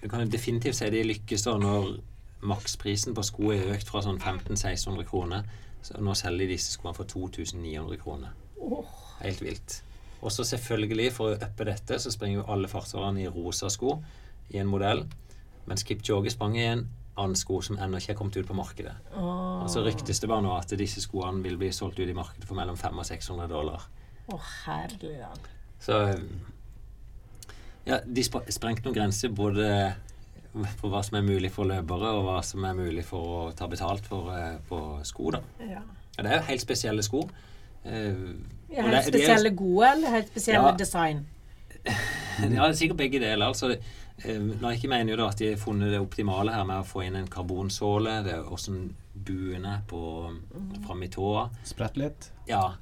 Du 0.03 0.09
kan 0.09 0.31
definitivt 0.31 0.77
si 0.77 0.91
de 0.91 1.03
lykkes 1.03 1.43
da 1.43 1.57
når 1.59 1.97
maksprisen 2.43 3.15
på 3.15 3.23
sko 3.23 3.51
er 3.51 3.73
økt 3.75 3.89
fra 3.91 4.03
sånn 4.03 4.19
1500-1600 4.21 5.03
kroner. 5.09 5.43
Så 5.83 5.99
nå 6.01 6.15
selger 6.15 6.47
de 6.47 6.53
disse 6.53 6.73
skoene 6.73 6.95
for 6.95 7.05
2900 7.05 7.97
kroner. 7.99 8.29
Åh, 8.61 8.85
Helt 9.23 9.43
vilt. 9.43 9.83
Og 10.19 10.33
så 10.35 10.45
selvfølgelig, 10.47 11.13
for 11.15 11.33
å 11.33 11.39
uppe 11.39 11.67
dette, 11.69 11.99
så 12.03 12.11
springer 12.11 12.41
jo 12.41 12.47
alle 12.51 12.71
fartsvarerne 12.71 13.23
i 13.23 13.31
rosa 13.31 13.71
sko 13.71 13.99
i 14.51 14.59
en 14.59 14.71
modell. 14.71 15.05
Mens 15.69 15.85
Kipchoge 15.87 16.33
sprang 16.33 16.57
i 16.59 16.67
en 16.67 16.87
annen 17.19 17.39
sko 17.39 17.61
som 17.65 17.79
ennå 17.83 18.01
ikke 18.01 18.15
er 18.15 18.19
kommet 18.19 18.39
ut 18.39 18.49
på 18.49 18.57
markedet. 18.57 18.95
Oh. 19.19 19.65
Og 19.65 19.71
så 19.73 19.83
ryktes 19.85 20.23
det 20.23 20.31
bare 20.31 20.45
nå 20.45 20.53
at 20.55 20.75
disse 20.79 21.03
skoene 21.05 21.43
vil 21.45 21.59
bli 21.61 21.71
solgt 21.75 21.99
ut 22.01 22.09
i 22.09 22.17
markedet 22.17 22.47
for 22.49 22.59
mellom 22.59 22.79
500 22.79 23.03
og 23.03 23.09
600 23.11 23.51
dollar. 23.53 23.87
Å, 24.29 24.39
land. 24.69 25.49
Så 25.83 25.99
ja, 27.89 28.01
de 28.05 28.25
sprengte 28.25 28.85
noen 28.85 28.97
grenser 28.97 29.33
både 29.33 29.69
for 30.81 30.91
hva 30.93 31.01
som 31.07 31.19
er 31.19 31.27
mulig 31.27 31.51
for 31.55 31.69
løpere, 31.69 32.13
og 32.19 32.27
hva 32.27 32.39
som 32.45 32.65
er 32.67 32.77
mulig 32.77 33.05
for 33.07 33.35
å 33.35 33.41
ta 33.57 33.69
betalt 33.71 34.07
for 34.09 34.33
eh, 34.35 34.59
på 34.69 34.81
sko. 35.07 35.31
da. 35.37 35.43
Ja. 35.63 35.83
Ja, 36.17 36.25
det 36.25 36.31
er 36.31 36.41
jo 36.41 36.49
helt 36.49 36.65
spesielle 36.65 37.05
sko. 37.07 37.23
Eh, 37.87 38.25
helt 38.77 38.95
er 38.99 39.07
spesielle 39.07 39.51
gode, 39.57 39.91
eller 39.95 40.11
helt 40.19 40.29
spesielle 40.33 40.69
Ja. 40.73 40.77
design? 40.77 41.27
Ja, 42.39 42.47
det 42.69 42.69
er 42.69 42.73
sikkert 42.79 42.99
begge 43.01 43.19
deler. 43.19 43.47
altså 43.49 43.73
eh, 43.73 44.39
Nike 44.39 44.87
mener 44.89 45.11
jo 45.11 45.17
da 45.19 45.29
at 45.33 45.39
de 45.41 45.49
har 45.51 45.57
funnet 45.59 45.91
det 45.91 45.99
optimale 45.99 46.53
her 46.55 46.65
med 46.69 46.85
å 46.85 46.87
få 46.87 47.03
inn 47.03 47.17
en 47.19 47.27
karbonsåle. 47.27 48.13
Det 48.23 48.35
er 48.37 48.53
åssen 48.55 48.95
buen 49.15 49.65
er 49.67 49.81
på 49.89 50.31
i 51.03 51.09
tåa. 51.11 51.49
Sprett 51.67 51.97
litt. 51.99 52.29
Ja. 52.47 52.75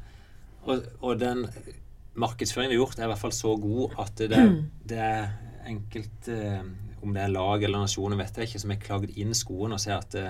Og, 0.67 0.83
og 1.01 1.19
den 1.23 1.47
markedsføringen 2.21 2.75
de 2.75 2.77
har 2.77 2.83
gjort, 2.85 2.99
er 2.99 3.09
i 3.09 3.13
hvert 3.15 3.23
fall 3.23 3.33
så 3.33 3.55
god 3.57 3.97
at 4.03 4.23
det, 4.29 4.43
det 4.93 4.99
er 5.01 5.31
enkelt 5.67 6.29
eh, 6.29 6.61
Om 7.03 7.13
det 7.15 7.23
er 7.23 7.33
lag 7.33 7.63
eller 7.63 7.85
nasjoner, 7.87 8.17
vet 8.21 8.37
jeg 8.37 8.49
ikke, 8.51 8.61
som 8.61 8.71
har 8.75 8.83
klagd 8.83 9.17
inn 9.17 9.35
skoen 9.37 9.73
og 9.77 9.81
sier 9.81 10.01
at 10.01 10.11
det, 10.13 10.29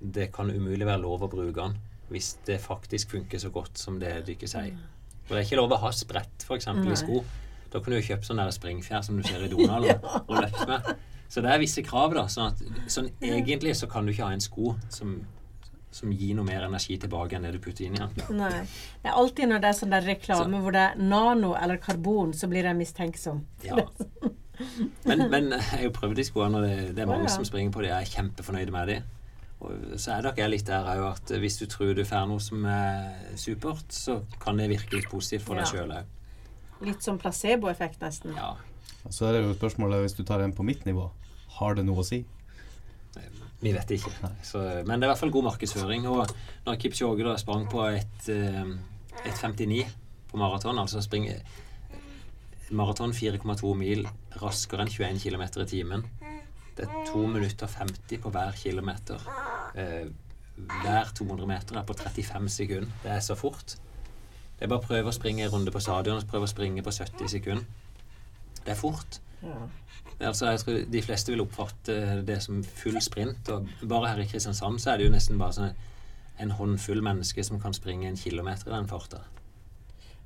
det 0.00 0.28
kan 0.34 0.50
umulig 0.50 0.86
være 0.88 1.02
lov 1.04 1.24
å 1.24 1.30
bruke 1.32 1.56
den 1.60 1.78
hvis 2.08 2.38
det 2.46 2.56
faktisk 2.64 3.10
funker 3.12 3.38
så 3.42 3.50
godt 3.52 3.76
som 3.76 3.98
det 4.00 4.14
dere 4.24 4.48
sier. 4.48 4.76
Og 5.28 5.34
det 5.34 5.42
er 5.42 5.46
ikke 5.46 5.60
lov 5.60 5.74
å 5.76 5.82
ha 5.84 5.92
sprett, 5.92 6.44
f.eks. 6.46 6.70
I 6.72 6.96
sko. 6.96 7.22
Da 7.68 7.82
kan 7.84 7.92
du 7.92 7.98
jo 7.98 8.04
kjøpe 8.06 8.24
sånn 8.24 8.40
springfjær 8.52 9.02
som 9.04 9.18
du 9.18 9.26
ser 9.28 9.44
i 9.44 9.50
Donald 9.52 9.90
og 10.24 10.36
løfte 10.38 10.68
med. 10.70 10.94
Så 11.28 11.42
det 11.44 11.50
er 11.52 11.60
visse 11.60 11.84
krav, 11.84 12.14
da. 12.16 12.24
Sånn 12.32 12.54
at 12.54 12.62
sånn 12.88 13.10
egentlig 13.20 13.74
så 13.76 13.88
kan 13.90 14.08
du 14.08 14.14
ikke 14.14 14.24
ha 14.24 14.32
en 14.32 14.40
sko 14.40 14.72
som, 14.92 15.18
som 15.92 16.14
gir 16.16 16.32
noe 16.38 16.48
mer 16.48 16.64
energi 16.64 16.96
tilbake 17.02 17.36
enn 17.36 17.44
det 17.44 17.52
du 17.58 17.60
putter 17.60 17.84
inn 17.84 17.98
i 17.98 18.00
den. 18.00 18.38
Nei. 18.40 18.64
Det 19.02 19.12
er 19.12 19.20
alltid 19.20 19.52
når 19.52 19.64
det 19.64 19.70
er 19.70 19.78
sånn 19.82 19.92
der 19.92 20.08
reklame 20.08 20.62
hvor 20.64 20.76
det 20.76 20.86
er 20.86 21.04
nano 21.12 21.52
eller 21.60 21.80
karbon, 21.82 22.32
så 22.32 22.48
blir 22.48 22.64
jeg 22.64 22.80
mistenksom. 22.80 23.44
Ja. 23.68 23.84
Men, 25.04 25.28
men 25.30 25.52
jeg 25.52 25.68
har 25.70 25.84
jo 25.84 25.92
prøvd 25.94 26.16
de 26.18 26.24
skoene, 26.26 26.58
og 26.58 26.64
det, 26.66 26.96
det 26.96 27.04
er 27.04 27.10
mange 27.10 27.28
oh, 27.28 27.30
ja. 27.30 27.36
som 27.36 27.44
springer 27.46 27.70
på 27.74 27.84
de. 27.84 27.92
Jeg 27.92 28.08
er 28.08 28.16
kjempefornøyd 28.16 28.72
med 28.74 28.90
de. 28.90 28.96
Og 29.60 29.98
så 29.98 30.12
er 30.14 30.22
nok 30.22 30.36
jeg 30.38 30.50
litt 30.52 30.66
der 30.68 30.86
òg 30.86 31.00
at 31.08 31.32
hvis 31.42 31.56
du 31.58 31.66
tror 31.66 31.94
du 31.98 32.04
får 32.06 32.28
noe 32.30 32.38
som 32.40 32.64
er 32.70 33.34
supert, 33.40 33.88
så 33.90 34.20
kan 34.38 34.56
det 34.60 34.68
virke 34.70 34.94
litt 35.00 35.08
positivt 35.10 35.42
for 35.48 35.58
deg 35.58 35.66
Ja. 35.66 35.70
sjøl 35.72 35.94
òg. 35.96 36.04
Litt 36.86 37.02
som 37.02 37.18
placeboeffekt, 37.18 37.98
nesten. 38.00 38.36
Ja. 38.38 38.52
Så 39.10 39.26
er 39.26 39.32
det 39.32 39.42
jo 39.42 39.54
spørsmålet, 39.56 40.04
hvis 40.04 40.14
du 40.14 40.22
tar 40.22 40.40
en 40.44 40.52
på 40.54 40.62
mitt 40.62 40.84
nivå, 40.86 41.08
har 41.58 41.74
det 41.74 41.84
noe 41.88 42.04
å 42.04 42.06
si? 42.06 42.24
Vi 43.60 43.72
vet 43.74 43.90
ikke. 43.90 44.12
Så, 44.46 44.60
men 44.86 45.00
det 45.00 45.06
er 45.06 45.08
i 45.08 45.12
hvert 45.12 45.18
fall 45.18 45.32
god 45.34 45.48
markedsføring. 45.48 46.04
Og 46.06 46.30
når 46.66 46.76
Kipchoge 46.78 47.24
da 47.26 47.32
sprang 47.36 47.64
på 47.66 47.82
et, 47.90 48.28
eh, 48.30 48.70
et 49.24 49.34
59 49.34 49.88
på 50.30 50.38
maraton, 50.38 50.78
altså 50.78 51.02
springer 51.02 51.40
maraton 52.70 53.10
4,2 53.16 53.74
mil 53.74 54.06
raskere 54.38 54.84
enn 54.84 54.92
21 54.92 55.18
km 55.24 55.42
i 55.62 55.66
timen 55.66 56.04
Det 56.78 56.86
er 56.86 57.06
2 57.10 57.26
minutter 57.26 57.66
50 57.66 58.20
på 58.22 58.30
hver 58.30 58.54
kilometer. 58.54 59.22
Eh, 59.74 60.06
hver 60.58 61.10
200 61.14 61.46
meter 61.46 61.78
er 61.80 61.86
på 61.86 61.94
35 61.98 62.48
sekunder. 62.54 62.92
Det 63.02 63.10
er 63.16 63.20
så 63.20 63.34
fort. 63.38 63.74
Det 64.58 64.66
er 64.66 64.70
bare 64.70 64.82
å 64.82 64.86
prøve 64.86 65.10
å 65.10 65.14
springe 65.14 65.44
en 65.44 65.50
runde 65.52 65.74
på 65.74 65.82
stadion 65.82 66.18
og 66.18 66.30
prøve 66.30 66.46
å 66.46 66.50
springe 66.50 66.82
på 66.86 66.94
70 66.94 67.30
sekunder. 67.34 67.66
Det 68.64 68.74
er 68.74 68.78
fort. 68.78 69.18
Ja. 69.42 69.58
Altså, 70.20 70.48
jeg 70.50 70.60
tror 70.60 70.78
De 70.90 71.02
fleste 71.02 71.30
vil 71.32 71.42
oppfatte 71.44 72.22
det 72.26 72.40
som 72.42 72.62
full 72.62 73.00
sprint. 73.02 73.48
og 73.48 73.68
Bare 73.82 74.12
her 74.12 74.22
i 74.22 74.26
Kristiansand 74.30 74.80
så 74.82 74.92
er 74.92 74.98
det 74.98 75.06
jo 75.06 75.14
nesten 75.14 75.38
bare 75.38 75.54
sånn 75.58 75.74
en 76.38 76.54
håndfull 76.54 77.02
mennesker 77.02 77.42
som 77.42 77.60
kan 77.60 77.74
springe 77.74 78.06
en 78.06 78.16
kilometer 78.16 78.70
i 78.70 78.76
den 78.76 78.86
farta. 78.90 79.20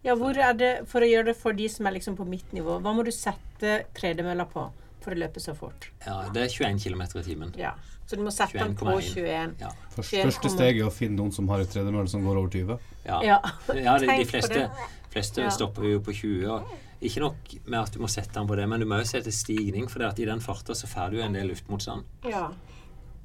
ja, 0.04 0.14
hvor 0.14 0.36
er 0.36 0.52
det 0.52 0.88
For 0.88 1.00
å 1.00 1.08
gjøre 1.08 1.26
det 1.26 1.36
for 1.36 1.52
de 1.52 1.68
som 1.68 1.86
er 1.86 1.92
liksom 1.92 2.16
på 2.16 2.26
mitt 2.28 2.52
nivå, 2.52 2.80
hva 2.80 2.92
må 2.92 3.04
du 3.04 3.10
sette 3.10 3.84
tredemølla 3.94 4.44
på 4.44 4.70
for 5.04 5.14
det 5.14 5.22
løper 5.24 5.40
så 5.44 5.54
fort? 5.58 5.88
Ja, 6.06 6.20
det 6.34 6.42
er 6.46 6.48
21 6.52 6.78
km 6.84 7.02
i 7.20 7.22
timen. 7.26 7.52
Ja. 7.58 7.74
Så 8.06 8.16
du 8.18 8.22
må 8.26 8.32
sette 8.34 8.58
den 8.58 8.74
på 8.76 8.86
21. 9.00 9.54
Ja. 9.60 9.70
Først, 9.94 10.10
første 10.24 10.50
steg 10.52 10.80
er 10.80 10.88
å 10.88 10.92
finne 10.92 11.16
noen 11.20 11.32
som 11.32 11.48
har 11.52 11.62
et 11.64 11.70
tredemølle 11.72 12.08
som 12.10 12.24
går 12.26 12.40
over 12.40 12.50
20. 12.52 12.78
Ja, 13.06 13.20
Ja. 13.24 13.38
ja 13.74 13.98
de, 13.98 14.06
de 14.06 14.24
fleste, 14.28 14.66
fleste 15.12 15.42
Ja. 15.46 15.50
stopper 15.54 15.86
jo 15.90 16.00
på 16.00 16.12
20. 16.12 16.50
Og 16.50 16.74
ikke 17.02 17.20
nok 17.24 17.54
med 17.66 17.80
at 17.80 17.92
du 17.94 17.98
må 18.02 18.08
sette 18.10 18.34
den 18.34 18.46
på 18.46 18.56
det, 18.58 18.68
men 18.68 18.80
du 18.80 18.86
må 18.86 18.98
jo 19.00 19.08
sette 19.08 19.32
stigning, 19.32 19.88
for 19.90 19.98
det 20.02 20.08
at 20.12 20.18
i 20.22 20.24
den 20.28 20.40
farta 20.40 20.74
så 20.74 20.86
får 20.90 21.10
du 21.16 21.22
en 21.22 21.32
del 21.38 21.48
luftmotstand. 21.54 22.04
ja. 22.28 22.50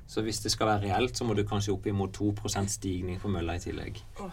Så 0.08 0.22
hvis 0.24 0.40
det 0.40 0.54
skal 0.54 0.68
være 0.70 0.86
reelt, 0.88 1.18
så 1.20 1.26
må 1.28 1.34
du 1.36 1.42
kanskje 1.44 1.74
opp 1.74 1.86
imot 1.86 2.14
2% 2.16 2.70
stigning 2.72 3.18
på 3.20 3.28
mølla 3.28 3.58
i 3.58 3.60
tillegg. 3.60 3.98
Å. 4.24 4.30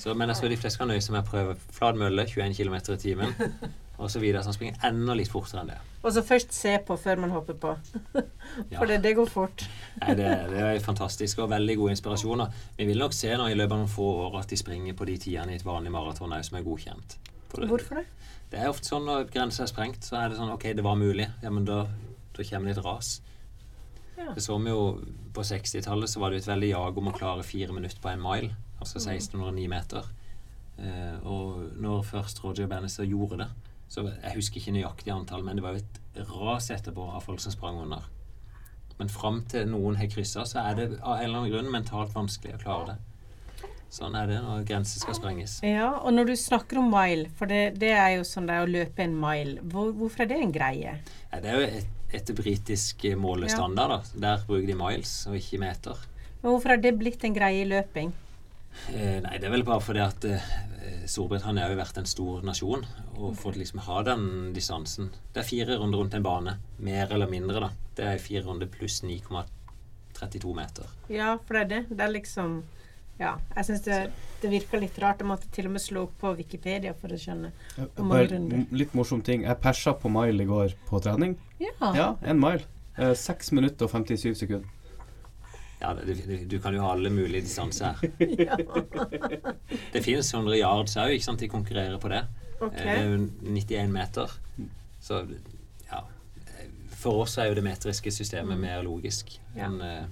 Så, 0.00 0.14
men 0.16 0.30
jeg 0.32 0.38
tror 0.38 0.48
de 0.48 0.56
fleste 0.56 0.78
kan 0.80 0.88
nøye 0.88 1.02
seg 1.04 1.12
med 1.12 1.20
å 1.26 1.28
prøve 1.28 1.56
flat 1.76 1.98
mølle, 2.00 2.24
21 2.24 2.54
km 2.56 2.76
i 2.94 2.96
timen, 2.96 3.34
og 3.96 4.10
så 4.12 4.20
videre. 4.20 4.44
Han 4.44 4.54
springer 4.54 4.80
enda 4.86 5.14
litt 5.16 5.30
fortere 5.32 5.62
enn 5.62 5.70
det. 5.72 5.78
Og 6.02 6.12
så 6.14 6.22
først 6.22 6.52
se 6.54 6.76
på 6.86 6.96
før 7.00 7.22
man 7.24 7.34
hopper 7.34 7.58
på. 7.60 7.76
Ja. 8.70 8.78
For 8.78 8.88
det, 8.88 9.02
det 9.04 9.10
går 9.18 9.26
fort. 9.28 9.66
Nei, 10.00 10.14
det, 10.16 10.28
det 10.48 10.60
er 10.64 10.78
fantastisk 10.80 11.42
og 11.42 11.50
veldig 11.50 11.74
god 11.76 11.92
inspirasjon. 11.92 12.44
Vi 12.78 12.86
vil 12.88 13.02
nok 13.02 13.12
se 13.12 13.34
nå 13.36 13.50
i 13.50 13.56
løpet 13.58 13.74
av 13.74 13.82
noen 13.82 13.90
få 13.90 14.06
år 14.22 14.38
at 14.40 14.48
de 14.48 14.56
springer 14.56 14.96
på 14.96 15.04
de 15.10 15.16
tidene 15.20 15.52
i 15.52 15.58
et 15.58 15.66
vanlig 15.66 15.92
maraton 15.92 16.32
som 16.46 16.56
er 16.56 16.64
godkjent. 16.64 17.16
Det, 17.52 17.68
Hvorfor 17.68 18.00
det? 18.00 18.06
det 18.52 18.62
er 18.62 18.70
ofte 18.70 18.88
sånn 18.88 19.04
når 19.04 19.28
grensa 19.34 19.66
er 19.66 19.70
sprengt, 19.70 20.06
så 20.06 20.16
er 20.22 20.32
det 20.32 20.38
sånn 20.38 20.54
OK, 20.54 20.70
det 20.78 20.86
var 20.86 20.96
mulig. 20.96 21.28
Ja, 21.44 21.52
men 21.52 21.68
da, 21.68 21.82
da 22.38 22.46
kommer 22.48 22.70
det 22.70 22.78
et 22.78 22.86
ras. 22.86 23.12
Ja. 24.16 24.30
Det 24.32 24.46
så 24.46 24.56
vi 24.62 24.72
jo 24.72 24.86
på 25.36 25.44
60-tallet, 25.44 26.08
så 26.10 26.22
var 26.22 26.32
det 26.32 26.40
jo 26.40 26.46
et 26.46 26.52
veldig 26.54 26.72
jag 26.72 27.02
om 27.02 27.12
å 27.12 27.16
klare 27.18 27.44
fire 27.44 27.76
minutter 27.76 28.00
på 28.00 28.14
en 28.14 28.24
mile. 28.24 28.54
Altså 28.80 29.02
1609 29.02 29.68
meter. 29.68 30.08
Eh, 30.80 31.16
og 31.28 31.76
når 31.76 32.08
først 32.08 32.40
Roger 32.44 32.72
Bannister 32.72 33.04
gjorde 33.04 33.42
det 33.44 33.50
så 33.88 34.02
Jeg 34.08 34.34
husker 34.34 34.60
ikke 34.60 34.74
nøyaktig 34.74 35.12
antall, 35.14 35.44
men 35.46 35.56
det 35.56 35.64
var 35.64 35.76
jo 35.76 35.82
et 35.84 36.22
ras 36.30 36.70
etterpå 36.74 37.10
av 37.14 37.22
folk 37.24 37.40
som 37.40 37.54
sprang 37.54 37.78
under. 37.82 38.06
Men 38.98 39.12
fram 39.12 39.42
til 39.50 39.68
noen 39.68 39.98
har 40.00 40.08
kryssa, 40.10 40.46
så 40.48 40.62
er 40.64 40.78
det 40.78 40.86
av 41.02 41.18
en 41.18 41.24
eller 41.26 41.38
annen 41.42 41.52
grunn 41.52 41.70
mentalt 41.72 42.14
vanskelig 42.16 42.56
å 42.56 42.62
klare 42.62 42.94
det. 42.94 42.96
Sånn 43.92 44.16
er 44.18 44.26
det 44.28 44.40
når 44.42 44.64
grenser 44.66 45.00
skal 45.00 45.14
sprenges. 45.16 45.60
Ja, 45.64 45.92
og 46.00 46.12
når 46.16 46.32
du 46.32 46.34
snakker 46.40 46.80
om 46.80 46.88
mile, 46.90 47.30
for 47.38 47.48
det, 47.48 47.78
det 47.80 47.92
er 47.94 48.16
jo 48.16 48.26
sånn 48.26 48.48
det 48.48 48.56
er 48.56 48.66
å 48.66 48.72
løpe 48.72 49.04
en 49.04 49.14
mile, 49.20 49.62
hvor, 49.72 49.92
hvorfor 49.96 50.24
er 50.24 50.32
det 50.32 50.40
en 50.42 50.52
greie? 50.52 50.96
Ja, 51.30 51.40
det 51.44 51.52
er 51.52 51.60
jo 51.60 51.68
et, 51.78 51.92
etter 52.16 52.36
britisk 52.38 53.06
målestandard. 53.20 53.94
da. 53.94 54.20
Der 54.26 54.44
bruker 54.48 54.66
de 54.68 54.76
miles 54.78 55.14
og 55.30 55.38
ikke 55.38 55.62
meter. 55.62 56.02
Men 56.42 56.50
hvorfor 56.50 56.74
har 56.74 56.82
det 56.82 56.96
blitt 56.98 57.24
en 57.26 57.36
greie 57.36 57.62
i 57.62 57.68
løping? 57.68 58.12
Eh, 58.92 59.18
nei, 59.24 59.38
det 59.40 59.48
er 59.48 59.52
vel 59.54 59.64
bare 59.66 59.82
fordi 59.82 60.02
at 60.04 60.24
eh, 60.30 60.44
Storbritannia 61.10 61.64
har 61.66 61.74
jo 61.74 61.80
vært 61.80 61.98
en 62.00 62.06
stor 62.08 62.44
nasjon 62.46 62.84
og 63.16 63.34
fått 63.40 63.58
liksom 63.58 63.82
ha 63.86 64.02
den 64.06 64.52
distansen. 64.54 65.10
Det 65.34 65.42
er 65.42 65.48
fire 65.48 65.78
runder 65.80 66.02
rundt 66.02 66.14
en 66.14 66.22
bane. 66.26 66.56
Mer 66.78 67.12
eller 67.16 67.30
mindre, 67.30 67.60
da. 67.66 67.70
Det 67.96 68.06
er 68.12 68.22
fire 68.22 68.44
runder 68.46 68.70
pluss 68.70 69.00
9,32 69.02 70.54
meter. 70.56 70.90
Ja, 71.12 71.36
for 71.46 71.58
det 71.58 71.64
er 71.64 71.70
det. 71.74 71.82
Det 71.96 72.04
er 72.08 72.14
liksom 72.14 72.62
Ja. 73.18 73.38
Jeg 73.56 73.64
syns 73.64 73.80
det, 73.86 73.98
det 74.42 74.50
virker 74.52 74.80
litt 74.82 74.98
rart. 75.00 75.22
Jeg 75.24 75.28
måtte 75.30 75.48
til 75.50 75.66
og 75.70 75.72
med 75.72 75.80
slå 75.80 76.02
opp 76.04 76.18
på 76.20 76.34
Wikipedia 76.36 76.92
for 76.92 77.08
å 77.08 77.16
skjønne 77.16 77.48
litt 78.76 78.92
morsom 78.94 79.22
ting. 79.24 79.46
Jeg 79.48 79.60
persa 79.62 79.94
på 79.96 80.10
mile 80.12 80.44
i 80.44 80.46
går 80.50 80.74
på 80.90 81.00
trening. 81.00 81.38
Ja. 81.58 81.72
Ja, 81.96 82.08
en 82.22 82.38
mile. 82.42 82.66
Eh, 82.98 83.14
6 83.16 83.52
minutter 83.56 83.88
og 83.88 83.92
57 83.92 84.34
sekunder. 84.36 84.68
Ja, 85.80 85.90
det, 85.98 86.46
du 86.48 86.58
kan 86.64 86.74
jo 86.74 86.80
ha 86.86 86.92
alle 86.94 87.10
mulige 87.12 87.42
distanser 87.44 87.92
her. 87.92 88.00
Det 89.92 90.02
finnes 90.04 90.30
100 90.34 90.56
yards 90.60 90.96
òg, 90.96 91.12
ikke 91.16 91.26
sant? 91.28 91.40
De 91.42 91.48
konkurrerer 91.52 91.98
på 92.00 92.08
det. 92.12 92.22
Okay. 92.60 92.80
Eh, 92.80 92.84
Det 92.84 92.98
er 92.98 93.10
jo 93.10 93.18
91 93.52 93.90
meter. 93.92 94.32
Så 95.06 95.18
ja 95.90 96.00
For 96.96 97.22
oss 97.26 97.36
er 97.38 97.50
jo 97.50 97.58
det 97.58 97.64
metriske 97.66 98.10
systemet 98.10 98.58
mer 98.58 98.80
logisk 98.86 99.34
Ja. 99.54 99.66
enn 99.68 99.80
eh, 99.84 100.06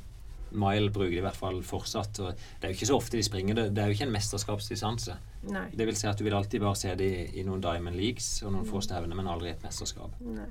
Mile 0.55 0.90
bruker 0.94 1.11
de 1.11 1.18
i 1.18 1.24
hvert 1.24 1.35
fall 1.40 1.57
fortsatt. 1.66 2.20
Og 2.22 2.29
det 2.37 2.68
er 2.68 2.70
jo 2.70 2.77
ikke 2.77 2.87
så 2.92 2.94
ofte 3.00 3.16
de 3.18 3.24
springer 3.27 3.57
det. 3.59 3.64
Det 3.74 3.83
er 3.83 3.88
jo 3.90 3.96
ikke 3.96 4.07
en 4.07 4.12
mesterskapsdistanse. 4.14 5.16
Nei. 5.50 5.64
Det 5.74 5.87
vil 5.88 5.96
si 5.98 6.07
at 6.07 6.20
du 6.20 6.22
vil 6.29 6.37
alltid 6.38 6.61
bare 6.62 6.79
se 6.79 6.92
det 6.94 7.09
i, 7.11 7.24
i 7.40 7.42
noen 7.48 7.64
Diamond 7.64 7.96
Leagues 7.98 8.29
og 8.46 8.53
noen 8.55 8.68
få 8.68 8.79
stevner, 8.85 9.16
men 9.18 9.27
aldri 9.33 9.50
et 9.50 9.64
mesterskap. 9.66 10.14
Nei. 10.22 10.46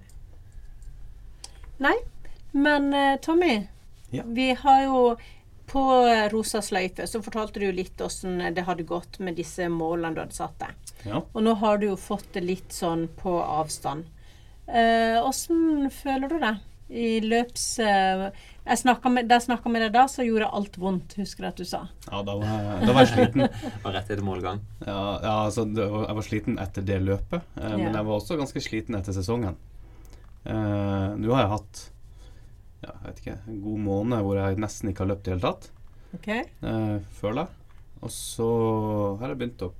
Nei. 1.85 1.95
Men 2.53 2.89
eh, 2.93 3.15
Tommy, 3.23 3.53
Ja. 4.13 4.23
vi 4.27 4.51
har 4.53 4.83
jo 4.85 4.99
på 5.73 5.83
Rosa 6.33 6.59
sløyfe 6.61 7.05
så 7.07 7.21
fortalte 7.23 7.59
du 7.63 7.69
litt 7.71 8.01
åssen 8.03 8.41
det 8.53 8.65
hadde 8.67 8.83
gått 8.85 9.19
med 9.23 9.37
disse 9.39 9.69
målene 9.71 10.13
du 10.13 10.19
hadde 10.21 10.35
satt 10.35 10.57
deg. 10.59 10.91
Ja. 11.07 11.21
Og 11.33 11.39
nå 11.45 11.53
har 11.63 11.79
du 11.81 11.87
jo 11.87 11.95
fått 11.97 12.27
det 12.35 12.43
litt 12.45 12.75
sånn 12.75 13.07
på 13.21 13.37
avstand. 13.41 14.05
Eh, 14.67 15.17
føler 15.91 16.29
du 16.29 16.37
det 16.43 16.53
i 16.93 17.19
løps... 17.23 17.79
eh, 17.79 18.27
jeg 18.63 18.77
med, 19.11 19.25
da 19.27 19.35
jeg 19.39 19.47
snakka 19.47 19.69
med 19.71 19.81
deg 19.83 19.93
da, 19.95 20.03
så 20.07 20.23
gjorde 20.23 20.47
alt 20.55 20.77
vondt, 20.79 21.15
husker 21.19 21.43
jeg 21.47 21.51
at 21.55 21.57
du 21.59 21.65
sa. 21.67 21.81
ja, 22.05 22.19
da 22.23 22.35
var 22.39 22.45
jeg, 22.47 22.75
da 22.87 22.93
var 22.93 23.01
jeg 23.07 23.11
sliten. 23.11 23.47
Og 23.83 23.89
rett 23.95 24.11
etter 24.13 24.23
målgang. 24.23 24.61
Ja, 24.85 24.99
ja 25.23 25.33
altså, 25.47 25.65
var- 25.89 26.05
jeg 26.07 26.15
var 26.19 26.27
sliten 26.27 26.59
etter 26.63 26.85
det 26.91 26.99
løpet, 27.03 27.41
eh, 27.57 27.63
Ja. 27.71 27.77
men 27.79 27.89
jeg 27.97 28.05
var 28.07 28.19
også 28.19 28.37
ganske 28.39 28.61
sliten 28.63 28.95
etter 28.99 29.15
sesongen. 29.15 29.57
Eh, 30.45 31.09
Nå 31.17 31.33
har 31.33 31.43
jeg 31.45 31.51
hatt 31.55 31.83
ja, 32.83 32.91
jeg 32.99 33.07
vet 33.07 33.21
ikke, 33.23 33.37
en 33.49 33.61
god 33.63 33.79
måned 33.87 34.25
hvor 34.27 34.39
jeg 34.41 34.59
nesten 34.61 34.91
ikke 34.91 35.05
har 35.05 35.11
løpt 35.13 35.27
i 35.27 35.31
det 35.31 35.37
hele 35.37 35.47
tatt, 35.49 35.69
Okay. 36.13 36.43
eh, 36.61 36.97
føler 37.17 37.45
jeg. 37.47 37.79
Og 38.03 38.11
så 38.13 38.47
har 39.21 39.31
jeg 39.31 39.39
begynt 39.39 39.63
å 39.65 39.71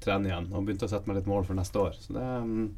trene 0.00 0.30
igjen 0.30 0.46
og 0.54 0.64
begynt 0.64 0.86
å 0.86 0.88
sette 0.88 1.10
meg 1.10 1.18
litt 1.18 1.28
mål 1.28 1.44
for 1.44 1.58
neste 1.58 1.82
år. 1.82 1.98
Så 2.00 2.14
det 2.16 2.22
um, 2.24 2.70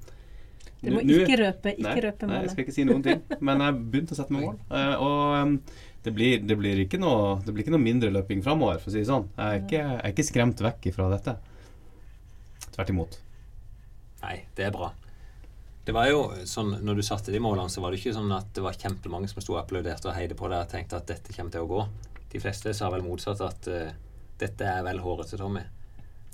Du 0.83 0.89
må 0.91 1.03
nå- 1.05 1.21
ikke 1.23 1.37
røpe, 1.39 1.75
ikke 1.77 1.85
nei, 1.87 2.01
røpe 2.09 2.27
Nei, 2.27 2.41
jeg 2.43 2.51
skal 2.55 2.65
ikke 2.65 2.75
si 2.75 2.87
noen 2.89 3.05
ting. 3.05 3.21
Men 3.47 3.63
jeg 3.63 3.77
begynte 3.93 4.17
å 4.17 4.19
sette 4.19 4.35
meg 4.35 4.49
mål. 4.49 4.57
Eh, 4.73 4.95
og 4.97 5.37
um, 5.45 5.53
det 6.03 6.15
blir, 6.17 6.41
det, 6.43 6.57
blir 6.59 6.81
ikke 6.83 6.99
noe, 6.99 7.37
det 7.45 7.53
blir 7.55 7.63
ikke 7.63 7.77
noe 7.77 7.85
mindre 7.85 8.11
løping 8.11 8.43
framover, 8.43 8.81
for 8.83 8.91
å 8.91 8.95
si 8.97 9.05
det 9.05 9.11
sånn. 9.13 9.29
Jeg 9.37 9.47
er 9.47 9.61
ikke, 9.63 9.83
jeg 9.85 10.01
er 10.09 10.17
ikke 10.17 10.27
skremt 10.33 10.65
vekk 10.67 10.89
ifra 10.91 11.07
dette. 11.13 11.37
Tvert 12.73 12.91
imot. 12.97 13.21
Nei, 14.25 14.41
det 14.59 14.67
er 14.67 14.75
bra. 14.75 14.89
Det 15.85 15.95
var 15.95 16.07
jo 16.07 16.23
sånn, 16.47 16.77
når 16.87 17.01
du 17.01 17.03
satte 17.03 17.35
de 17.35 17.41
målene, 17.43 17.71
så 17.73 17.83
var 17.83 17.91
det 17.91 17.99
ikke 17.99 18.15
sånn 18.15 18.31
at 18.35 18.53
det 18.55 18.63
var 18.63 18.79
kjempemange 18.79 19.31
som 19.33 19.43
sto 19.43 19.57
og 19.57 19.65
applauderte 19.65 20.07
og 20.09 20.15
heide 20.15 20.37
på 20.39 20.51
deg 20.51 20.63
og 20.63 20.71
tenkte 20.71 21.01
at 21.01 21.09
dette 21.11 21.35
kommer 21.35 21.55
til 21.55 21.65
å 21.65 21.71
gå. 21.71 21.87
De 22.33 22.41
fleste 22.43 22.75
sa 22.77 22.91
vel 22.93 23.03
motsatt, 23.03 23.43
at 23.43 23.67
uh, 23.69 23.89
dette 24.39 24.69
er 24.69 24.85
vel 24.87 25.03
håret 25.03 25.33
til 25.33 25.43
Tommy. 25.43 25.65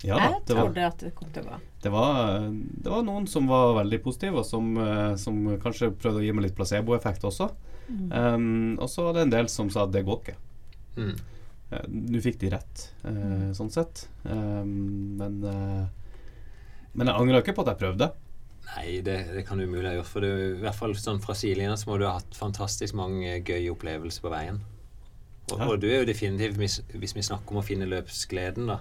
Ja 0.07 0.19
jeg 0.21 0.43
Det 0.47 0.55
var, 0.55 0.69
trodde 0.69 0.85
at 0.87 1.01
det 1.03 1.15
kom 1.17 1.31
til 1.35 1.43
å 1.43 1.49
gå. 1.49 1.57
det, 1.83 1.91
var, 1.91 2.45
det 2.53 2.93
var 2.93 3.01
noen 3.03 3.25
som 3.27 3.49
var 3.51 3.73
veldig 3.81 3.99
positive, 4.05 4.45
og 4.45 4.47
som, 4.47 4.69
eh, 4.79 5.17
som 5.19 5.41
kanskje 5.59 5.91
prøvde 5.91 6.21
å 6.21 6.23
gi 6.23 6.35
meg 6.37 6.47
litt 6.47 6.55
placeboeffekt 6.59 7.27
også. 7.27 7.49
Em, 7.89 8.77
og 8.79 8.87
så 8.93 9.09
var 9.09 9.17
det 9.17 9.25
en 9.27 9.35
del 9.35 9.51
som 9.51 9.73
sa 9.73 9.89
at 9.89 9.95
det 9.97 10.05
går 10.07 10.21
ikke. 10.23 10.37
Mm. 11.01 11.17
Eh, 11.71 11.85
Nå 11.89 12.23
fikk 12.25 12.39
de 12.45 12.53
rett, 12.53 12.85
uh, 13.09 13.51
sånn 13.57 13.73
sett. 13.73 14.07
Um, 14.23 15.17
men, 15.19 15.41
uh, 15.43 16.93
men 16.95 17.11
jeg 17.11 17.25
angrer 17.25 17.43
ikke 17.43 17.57
på 17.59 17.67
at 17.67 17.73
jeg 17.75 17.83
prøvde. 17.83 18.13
Nei, 18.69 19.01
det, 19.01 19.15
det 19.35 19.43
kan 19.49 19.59
du 19.59 19.65
umulig 19.65 19.89
ha 19.89 19.95
gjort. 19.97 20.11
For 20.13 20.25
er 20.27 20.43
i 20.51 20.59
hvert 20.61 20.77
fall 20.77 20.93
sånn 20.99 21.23
fra 21.25 21.35
sidelinja 21.39 21.77
så 21.81 21.89
må 21.91 21.97
du 21.99 22.05
ha 22.07 22.19
hatt 22.19 22.37
fantastisk 22.37 22.95
mange 22.99 23.39
gøye 23.47 23.71
opplevelser 23.73 24.25
på 24.27 24.33
veien. 24.35 24.61
Og, 25.49 25.57
Ja. 25.59 25.65
og 25.71 25.81
du 25.81 25.87
er 25.89 26.03
jo 26.03 26.09
definitivt, 26.11 26.59
hvis, 26.61 26.81
hvis 26.93 27.15
vi 27.17 27.25
snakker 27.25 27.55
om 27.55 27.63
å 27.63 27.65
finne 27.65 27.89
løpsgleden, 27.89 28.69
da. 28.69 28.81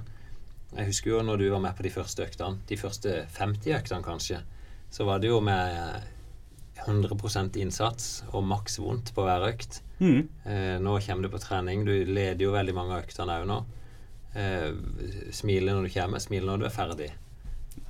Jeg 0.76 0.90
husker 0.90 1.14
jo 1.14 1.22
når 1.24 1.40
du 1.40 1.46
var 1.54 1.62
med 1.64 1.78
på 1.78 1.86
de 1.88 1.94
første 1.94 2.26
øktene, 2.26 2.60
de 2.68 2.76
første 2.78 3.14
50 3.38 3.72
øktene 3.78 4.04
kanskje, 4.04 4.42
så 4.92 5.06
var 5.08 5.20
det 5.24 5.30
jo 5.32 5.40
med 5.40 6.04
100 6.86 7.56
innsats 7.62 8.24
og 8.34 8.44
maks 8.44 8.78
vondt 8.84 9.14
på 9.16 9.24
hver 9.26 9.48
økt. 9.48 9.80
Mm. 10.00 10.28
Eh, 10.46 10.76
nå 10.84 10.98
kommer 11.08 11.24
du 11.24 11.32
på 11.34 11.40
trening. 11.42 11.86
Du 11.88 11.94
leder 12.06 12.44
jo 12.44 12.52
veldig 12.54 12.76
mange 12.76 12.98
av 12.98 13.06
øktene 13.08 13.40
òg 13.40 13.48
nå. 13.50 13.58
Eh, 14.36 15.32
smiler 15.34 15.74
når 15.74 15.88
du 15.88 15.94
kommer, 15.96 16.22
smiler 16.22 16.52
når 16.52 16.60
du 16.62 16.68
er 16.68 16.76
ferdig. 16.76 17.10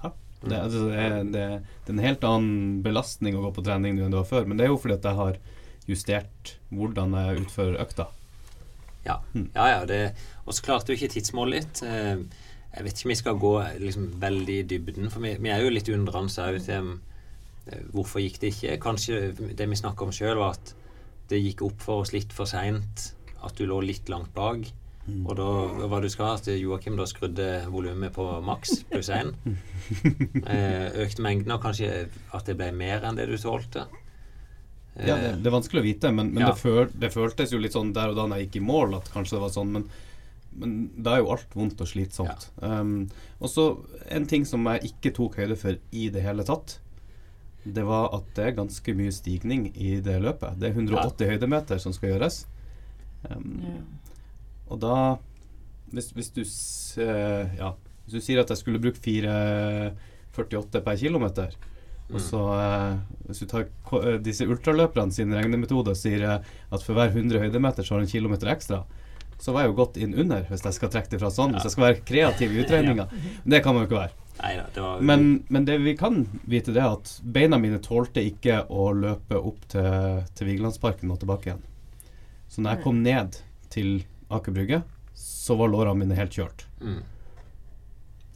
Ja. 0.03 0.13
Det, 0.49 0.59
altså, 0.63 0.83
det, 0.89 0.97
er, 1.05 1.15
det, 1.23 1.45
det 1.85 1.91
er 1.91 1.95
en 1.97 2.05
helt 2.05 2.27
annen 2.27 2.81
belastning 2.85 3.37
å 3.37 3.43
gå 3.47 3.53
på 3.57 3.63
trening 3.65 3.95
nå 3.97 4.05
enn 4.05 4.13
det 4.15 4.21
var 4.21 4.29
før. 4.29 4.47
Men 4.47 4.59
det 4.59 4.67
er 4.67 4.71
jo 4.73 4.79
fordi 4.81 4.97
at 4.97 5.07
jeg 5.09 5.19
har 5.21 5.39
justert 5.87 6.53
hvordan 6.73 7.15
jeg 7.17 7.43
utfører 7.45 7.81
økta. 7.85 8.09
Ja, 9.07 9.21
Mm. 9.33 9.49
ja. 9.55 9.67
ja 9.71 9.85
det, 9.87 9.99
og 10.45 10.53
så 10.53 10.63
klarte 10.65 10.91
du 10.91 10.97
ikke 10.97 11.13
tidsmålet 11.13 11.61
ditt. 11.63 11.83
Eh, 11.87 12.23
jeg 12.75 12.83
vet 12.85 12.97
ikke 12.97 13.07
om 13.07 13.13
vi 13.13 13.21
skal 13.21 13.37
gå 13.41 13.53
liksom, 13.79 14.07
veldig 14.21 14.57
i 14.59 14.65
dybden, 14.67 15.11
for 15.13 15.23
vi, 15.23 15.35
vi 15.39 15.49
er 15.53 15.63
jo 15.63 15.71
litt 15.71 15.87
undrende 15.89 16.43
òg 16.43 16.57
til 16.65 16.89
eh, 17.71 17.85
hvorfor 17.93 18.21
gikk 18.23 18.41
det 18.41 18.51
ikke. 18.53 18.75
Kanskje 18.83 19.21
det 19.55 19.69
vi 19.69 19.79
snakka 19.79 20.05
om 20.05 20.11
sjøl, 20.15 20.35
var 20.41 20.57
at 20.57 20.73
det 21.31 21.39
gikk 21.43 21.63
opp 21.67 21.81
for 21.83 22.03
oss 22.03 22.11
litt 22.15 22.35
for 22.35 22.49
seint. 22.49 23.13
At 23.43 23.55
du 23.55 23.65
lå 23.69 23.79
litt 23.85 24.09
langt 24.11 24.33
bak. 24.35 24.67
Og 25.07 25.35
da 25.39 25.45
hva 25.87 26.01
du 26.03 26.09
skal, 26.11 26.35
at 26.35 26.47
Joakim 26.51 26.97
da 26.99 27.05
skrudde 27.07 27.45
volumet 27.71 28.11
på 28.15 28.25
maks 28.43 28.81
pluss 28.91 29.09
én. 29.13 29.33
Eh, 30.47 30.87
økte 31.05 31.23
mengden, 31.23 31.53
og 31.55 31.61
kanskje 31.63 31.87
at 32.35 32.47
det 32.49 32.57
ble 32.59 32.67
mer 32.75 33.05
enn 33.07 33.15
det 33.15 33.27
du 33.29 33.37
tålte. 33.39 33.85
Ja, 34.97 35.15
det, 35.21 35.29
det 35.43 35.47
er 35.47 35.53
vanskelig 35.53 35.79
å 35.79 35.85
vite, 35.85 36.11
men, 36.11 36.33
men 36.33 36.43
Ja. 36.43 36.49
det, 36.51 36.59
føl, 36.59 36.89
det 36.91 37.11
føltes 37.13 37.53
jo 37.53 37.59
litt 37.61 37.75
sånn 37.77 37.93
der 37.95 38.11
og 38.11 38.17
da 38.17 38.25
når 38.27 38.41
jeg 38.41 38.47
gikk 38.49 38.57
i 38.59 38.65
mål, 38.67 38.95
at 38.97 39.11
kanskje 39.13 39.37
det 39.37 39.41
var 39.45 39.53
sånn. 39.53 39.71
Men, 39.77 39.85
men 40.57 40.73
da 40.97 41.13
er 41.15 41.21
jo 41.23 41.29
alt 41.35 41.55
vondt 41.55 41.83
og 41.85 41.87
slitsomt. 41.91 42.49
Um, 42.63 42.95
og 43.39 43.51
så 43.53 43.67
en 44.11 44.25
ting 44.27 44.43
som 44.49 44.65
jeg 44.73 44.89
ikke 44.91 45.13
tok 45.19 45.37
høyde 45.39 45.55
for 45.59 45.77
i 45.95 46.07
det 46.13 46.23
hele 46.25 46.43
tatt, 46.47 46.79
det 47.67 47.83
var 47.87 48.09
at 48.15 48.27
det 48.35 48.45
er 48.49 48.57
ganske 48.59 48.93
mye 48.95 49.11
stigning 49.15 49.69
i 49.75 49.97
det 50.03 50.17
løpet. 50.23 50.59
Det 50.59 50.71
er 50.71 50.75
180 50.81 51.31
høydemeter 51.35 51.79
som 51.83 51.95
skal 51.95 52.15
gjøres. 52.15 52.41
Um, 53.29 53.55
Ja. 53.63 53.77
Og 54.67 54.81
da 54.83 54.97
hvis, 55.93 56.11
hvis, 56.15 56.29
du, 56.35 56.43
eh, 57.03 57.55
ja, 57.59 57.71
hvis 58.05 58.17
du 58.17 58.23
sier 58.23 58.41
at 58.41 58.51
jeg 58.51 58.59
skulle 58.59 58.81
bruke 58.83 58.99
4,48 59.03 60.83
per 60.83 60.99
kilometer, 60.99 61.55
og 62.07 62.21
så 62.23 62.41
eh, 62.55 62.99
hvis 63.27 63.43
du 63.43 63.49
tar 63.51 63.65
eh, 63.99 64.19
disse 64.23 64.47
ultraløperne 64.47 65.15
sin 65.15 65.33
regnemetode 65.35 65.91
og 65.91 65.99
sier 65.99 66.23
at 66.37 66.83
for 66.83 66.95
hver 66.95 67.11
100 67.11 67.41
høydemeter 67.43 67.83
så 67.83 67.95
har 67.95 68.03
du 68.03 68.07
en 68.07 68.13
kilometer 68.13 68.51
ekstra, 68.51 68.83
så 69.37 69.53
var 69.53 69.63
jeg 69.63 69.73
jo 69.73 69.77
godt 69.77 69.99
inn 70.01 70.15
under, 70.17 70.47
hvis 70.49 70.63
jeg 70.65 70.75
skal 70.79 70.91
trekke 70.93 71.11
det 71.11 71.19
fra 71.21 71.29
sånn. 71.29 71.53
Hvis 71.53 71.67
jeg 71.67 71.75
skal 71.75 71.85
være 71.85 72.05
kreativ 72.07 72.55
i 72.55 72.63
utregninga. 72.63 73.05
Men 73.43 73.53
det 73.53 73.59
kan 73.61 73.75
man 73.75 73.83
jo 73.83 73.89
ikke 73.91 73.99
være. 73.99 74.15
Nei 74.37 74.51
det 74.73 74.81
var 74.81 74.99
Men, 75.01 75.23
men 75.49 75.63
det 75.65 75.79
vi 75.81 75.95
kan 75.97 76.19
vite, 76.45 76.73
det 76.73 76.81
er 76.83 76.91
at 76.93 77.09
beina 77.21 77.57
mine 77.57 77.79
tålte 77.81 78.21
ikke 78.21 78.59
å 78.69 78.91
løpe 78.93 79.39
opp 79.39 79.63
til, 79.73 80.19
til 80.37 80.49
Vigelandsparken 80.51 81.13
og 81.13 81.17
tilbake 81.23 81.49
igjen. 81.49 81.63
Så 82.45 82.61
når 82.61 82.75
jeg 82.75 82.83
kom 82.83 83.01
ned 83.01 83.39
til 83.73 83.89
Aker 84.33 84.55
Brygge, 84.55 84.81
så 85.17 85.55
var 85.59 85.71
lårene 85.71 86.03
mine 86.03 86.17
helt 86.17 86.35
kjørt. 86.35 86.67
mm. 86.81 87.03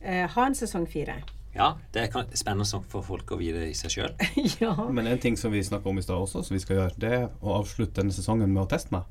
eh, 0.00 0.24
ha 0.30 0.46
en 0.46 0.56
sesong 0.56 0.86
fire. 0.90 1.18
Ja, 1.54 1.74
det 1.94 2.08
er 2.08 2.28
spennende 2.34 2.66
nok 2.66 2.86
for 2.90 3.06
folk 3.06 3.30
å 3.30 3.38
vite 3.38 3.62
i 3.68 3.74
seg 3.78 3.92
sjøl. 3.94 4.14
ja. 4.62 4.74
Men 4.90 5.06
en 5.06 5.20
ting 5.22 5.38
som 5.38 5.54
vi 5.54 5.62
snakka 5.62 5.90
om 5.90 6.00
i 6.00 6.04
stad 6.04 6.18
også, 6.18 6.42
som 6.42 6.56
vi 6.56 6.62
skal 6.62 6.80
gjøre, 6.80 6.98
det 6.98 7.12
er 7.20 7.28
å 7.44 7.60
avslutte 7.60 8.00
denne 8.00 8.14
sesongen 8.14 8.50
med 8.50 8.64
å 8.64 8.70
teste 8.70 8.94
meg. 8.94 9.06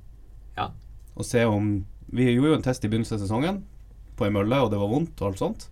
Ja. 0.58 0.70
Og 1.16 1.26
se 1.28 1.46
om 1.50 1.86
Vi 2.14 2.28
gjorde 2.30 2.52
jo 2.52 2.56
en 2.60 2.66
test 2.66 2.84
i 2.86 2.90
begynnelsen 2.92 3.16
av 3.16 3.24
sesongen 3.24 3.56
på 4.20 4.28
ei 4.28 4.34
mølle, 4.36 4.60
og 4.62 4.68
det 4.70 4.78
var 4.78 4.92
vondt 4.92 5.22
og 5.24 5.32
alt 5.32 5.40
sånt. 5.40 5.64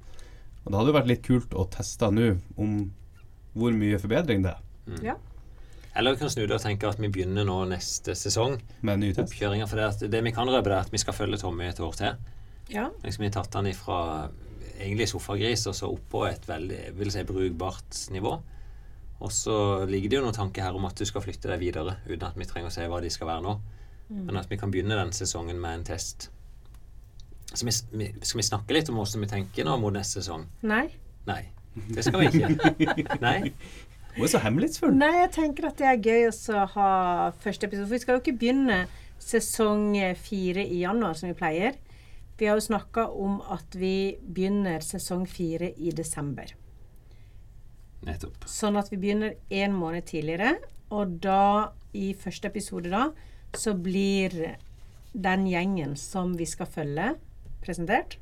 Og 0.64 0.72
det 0.72 0.80
hadde 0.80 0.90
jo 0.90 0.96
vært 0.96 1.10
litt 1.12 1.22
kult 1.28 1.54
å 1.54 1.68
teste 1.70 2.08
nå 2.10 2.32
om 2.58 2.72
hvor 3.54 3.76
mye 3.78 4.00
forbedring 4.02 4.42
det 4.48 4.56
er 4.56 4.72
ja. 5.04 5.16
Eller 5.94 6.12
vi 6.12 6.18
kan 6.18 6.30
snu 6.30 6.46
det 6.48 6.56
og 6.56 6.64
tenke 6.64 6.88
at 6.88 7.00
vi 7.02 7.10
begynner 7.12 7.46
nå 7.46 7.58
neste 7.70 8.16
sesong. 8.16 8.62
med 8.82 8.94
en 8.94 9.04
ny 9.04 9.10
test. 9.14 9.28
Oppkjøringa. 9.28 9.68
For 9.68 9.78
det, 9.82 9.88
at 9.92 10.12
det 10.12 10.22
vi 10.24 10.32
kan 10.32 10.50
røpe, 10.50 10.72
er 10.72 10.86
at 10.86 10.94
vi 10.94 11.02
skal 11.02 11.14
følge 11.14 11.42
Tommy 11.42 11.68
et 11.68 11.80
år 11.84 11.98
til. 12.00 12.16
Ja. 12.72 12.88
Liksom 13.04 13.26
Vi 13.26 13.30
har 13.30 13.36
tatt 13.36 13.52
den 13.58 13.72
ifra 13.72 14.00
egentlig 14.82 15.10
sofagris 15.12 15.68
og 15.70 15.76
så 15.78 15.92
opp 15.94 16.08
på 16.10 16.24
et 16.30 16.48
veldig 16.50 16.82
vil 16.98 17.12
si, 17.14 17.24
brukbart 17.28 18.00
nivå. 18.16 18.34
Og 19.22 19.32
så 19.36 19.56
ligger 19.86 20.10
det 20.10 20.18
jo 20.18 20.24
noen 20.26 20.38
tanker 20.38 20.66
her 20.66 20.78
om 20.78 20.88
at 20.90 20.98
du 20.98 21.06
skal 21.06 21.22
flytte 21.22 21.52
deg 21.52 21.62
videre, 21.62 22.00
uten 22.08 22.26
at 22.26 22.40
vi 22.40 22.48
trenger 22.50 22.72
å 22.72 22.74
si 22.74 22.88
hva 22.90 23.02
de 23.04 23.12
skal 23.14 23.30
være 23.30 23.46
nå. 23.46 23.58
Men 24.12 24.42
at 24.42 24.50
vi 24.52 24.58
kan 24.60 24.72
begynne 24.74 24.98
den 24.98 25.14
sesongen 25.16 25.60
med 25.62 25.78
en 25.78 25.86
test. 25.88 26.32
Så 27.54 27.68
vi, 27.68 27.74
vi, 27.92 28.10
skal 28.22 28.42
vi 28.42 28.48
snakke 28.48 28.76
litt 28.76 28.90
om 28.92 28.98
hvordan 29.00 29.24
vi 29.24 29.30
tenker 29.32 29.68
nå 29.68 29.78
mot 29.80 29.94
neste 29.94 30.20
sesong? 30.20 30.48
Nei. 30.68 30.88
Nei. 31.28 31.44
Det 31.92 32.04
skal 32.04 32.24
vi 32.24 32.32
ikke. 32.32 33.18
Nei. 33.24 33.38
Hun 34.16 34.26
er 34.26 34.32
så 34.34 34.42
hemmelighetsfull. 34.44 34.96
Nei, 35.00 35.14
jeg 35.22 35.32
tenker 35.38 35.70
at 35.70 35.78
det 35.80 35.88
er 35.88 36.02
gøy 36.04 36.26
også 36.28 36.58
å 36.60 36.66
ha 36.74 36.90
første 37.44 37.70
episode. 37.70 37.88
For 37.88 37.96
vi 37.96 38.02
skal 38.04 38.18
jo 38.18 38.24
ikke 38.24 38.36
begynne 38.42 38.82
sesong 39.22 39.94
fire 40.20 40.66
i 40.66 40.82
januar, 40.82 41.16
som 41.16 41.32
vi 41.32 41.38
pleier. 41.38 41.78
Vi 42.41 42.47
har 42.47 42.56
jo 42.58 42.62
snakka 42.62 43.04
om 43.08 43.36
at 43.54 43.75
vi 43.77 44.17
begynner 44.25 44.82
sesong 44.82 45.27
fire 45.30 45.67
i 45.77 45.91
desember. 45.93 46.49
Nettopp. 48.01 48.47
Sånn 48.49 48.80
at 48.82 48.88
vi 48.89 48.97
begynner 48.97 49.36
én 49.54 49.75
måned 49.77 50.08
tidligere. 50.10 50.56
Og 50.89 51.19
da, 51.21 51.69
i 51.93 52.15
første 52.17 52.49
episode 52.49 52.89
da, 52.89 53.04
så 53.54 53.75
blir 53.77 54.34
den 55.13 55.43
gjengen 55.51 55.93
som 55.93 56.32
vi 56.39 56.47
skal 56.49 56.65
følge, 56.65 57.12
presentert. 57.62 58.15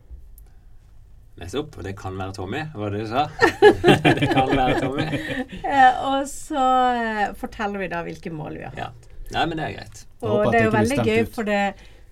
Nettopp. 1.39 1.77
Og 1.79 1.88
det 1.88 1.93
kan 2.01 2.19
være 2.19 2.36
Tommy, 2.41 2.65
var 2.75 2.91
det 2.91 3.05
du 3.05 3.13
sa? 3.13 3.23
det 4.19 4.27
kan 4.34 4.51
være 4.51 4.82
Tommy. 4.84 5.05
Eh, 5.69 6.01
og 6.10 6.27
så 6.27 6.65
eh, 6.97 7.23
forteller 7.39 7.86
vi 7.86 7.88
da 7.95 8.03
hvilke 8.03 8.36
mål 8.36 8.60
vi 8.60 8.67
har. 8.67 8.75
Ja. 8.84 8.89
Nei, 9.32 9.45
men 9.45 9.55
det 9.62 9.69
er 9.69 9.77
greit. 9.77 10.03
Og 10.27 10.51
det 10.51 10.60
er 10.60 10.67
jo 10.67 10.75
veldig 10.75 10.99
gøy, 11.08 11.23
ut. 11.23 11.34
for 11.38 11.47
det 11.47 11.62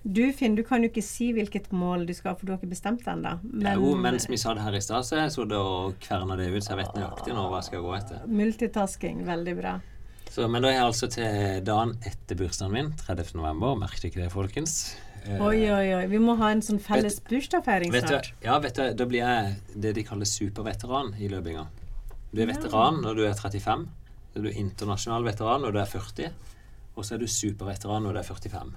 du 0.08 0.22
Finn, 0.32 0.54
du 0.56 0.62
kan 0.64 0.80
jo 0.82 0.88
ikke 0.88 1.02
si 1.04 1.26
hvilket 1.36 1.66
mål 1.76 2.06
du 2.08 2.14
skal, 2.16 2.36
for 2.38 2.46
du 2.48 2.52
har 2.54 2.58
ikke 2.62 2.70
bestemt 2.72 3.02
det 3.04 3.12
ennå. 3.12 3.34
Men, 3.44 3.74
jo, 3.76 3.90
mens 4.00 4.24
vi 4.30 4.38
sa 4.40 4.54
det 4.56 4.62
her 4.64 4.76
i 4.78 4.80
stad, 4.84 5.04
så 5.04 5.18
jeg 5.20 5.34
sittet 5.34 5.52
og 5.58 5.98
kverna 6.00 6.36
det 6.40 6.46
ut, 6.54 6.62
så 6.64 6.72
jeg 6.74 6.80
vet 6.84 6.96
nøyaktig 6.96 7.34
nå 7.36 7.44
hva 7.50 7.58
jeg 7.60 7.68
skal 7.68 7.84
gå 7.84 7.92
etter. 7.98 8.22
multitasking, 8.40 9.20
veldig 9.28 9.54
bra. 9.58 9.74
Så, 10.30 10.46
men 10.48 10.62
da 10.64 10.68
er 10.70 10.78
jeg 10.78 10.86
altså 10.86 11.08
til 11.12 11.60
dagen 11.64 11.94
etter 12.08 12.36
bursdagen 12.40 12.72
min, 12.74 12.90
30. 13.00 13.34
november. 13.36 13.76
Merket 13.80 14.08
ikke 14.10 14.22
det, 14.22 14.30
folkens? 14.32 14.74
Eh, 15.24 15.40
Oi, 15.44 15.62
oi, 15.72 15.86
oi. 15.98 16.02
Vi 16.08 16.18
må 16.22 16.36
ha 16.40 16.50
en 16.54 16.60
sånn 16.64 16.78
felles 16.80 17.16
bursdagsfeiring 17.28 17.92
Vet 17.92 18.06
du, 18.06 18.12
snart. 18.14 18.28
ja, 18.44 18.58
vet 18.64 18.76
du, 18.76 18.84
da 18.96 19.06
blir 19.08 19.24
jeg 19.24 19.54
det 19.84 19.94
de 19.96 20.04
kaller 20.08 20.28
superveteran 20.28 21.14
i 21.18 21.28
løpinga. 21.32 21.64
Du 22.32 22.42
er 22.44 22.48
veteran 22.52 23.00
når 23.04 23.16
du 23.18 23.24
er 23.28 23.34
35. 23.36 23.86
Så 24.32 24.38
er 24.40 24.44
du 24.44 24.50
internasjonal 24.52 25.24
veteran 25.26 25.64
når 25.64 25.74
du 25.74 25.80
er 25.80 25.88
40. 25.90 26.30
Og 26.94 27.04
så 27.08 27.16
er 27.16 27.24
du 27.24 27.26
superveteran 27.28 28.04
når 28.04 28.18
du 28.18 28.20
er 28.22 28.28
45. 28.28 28.76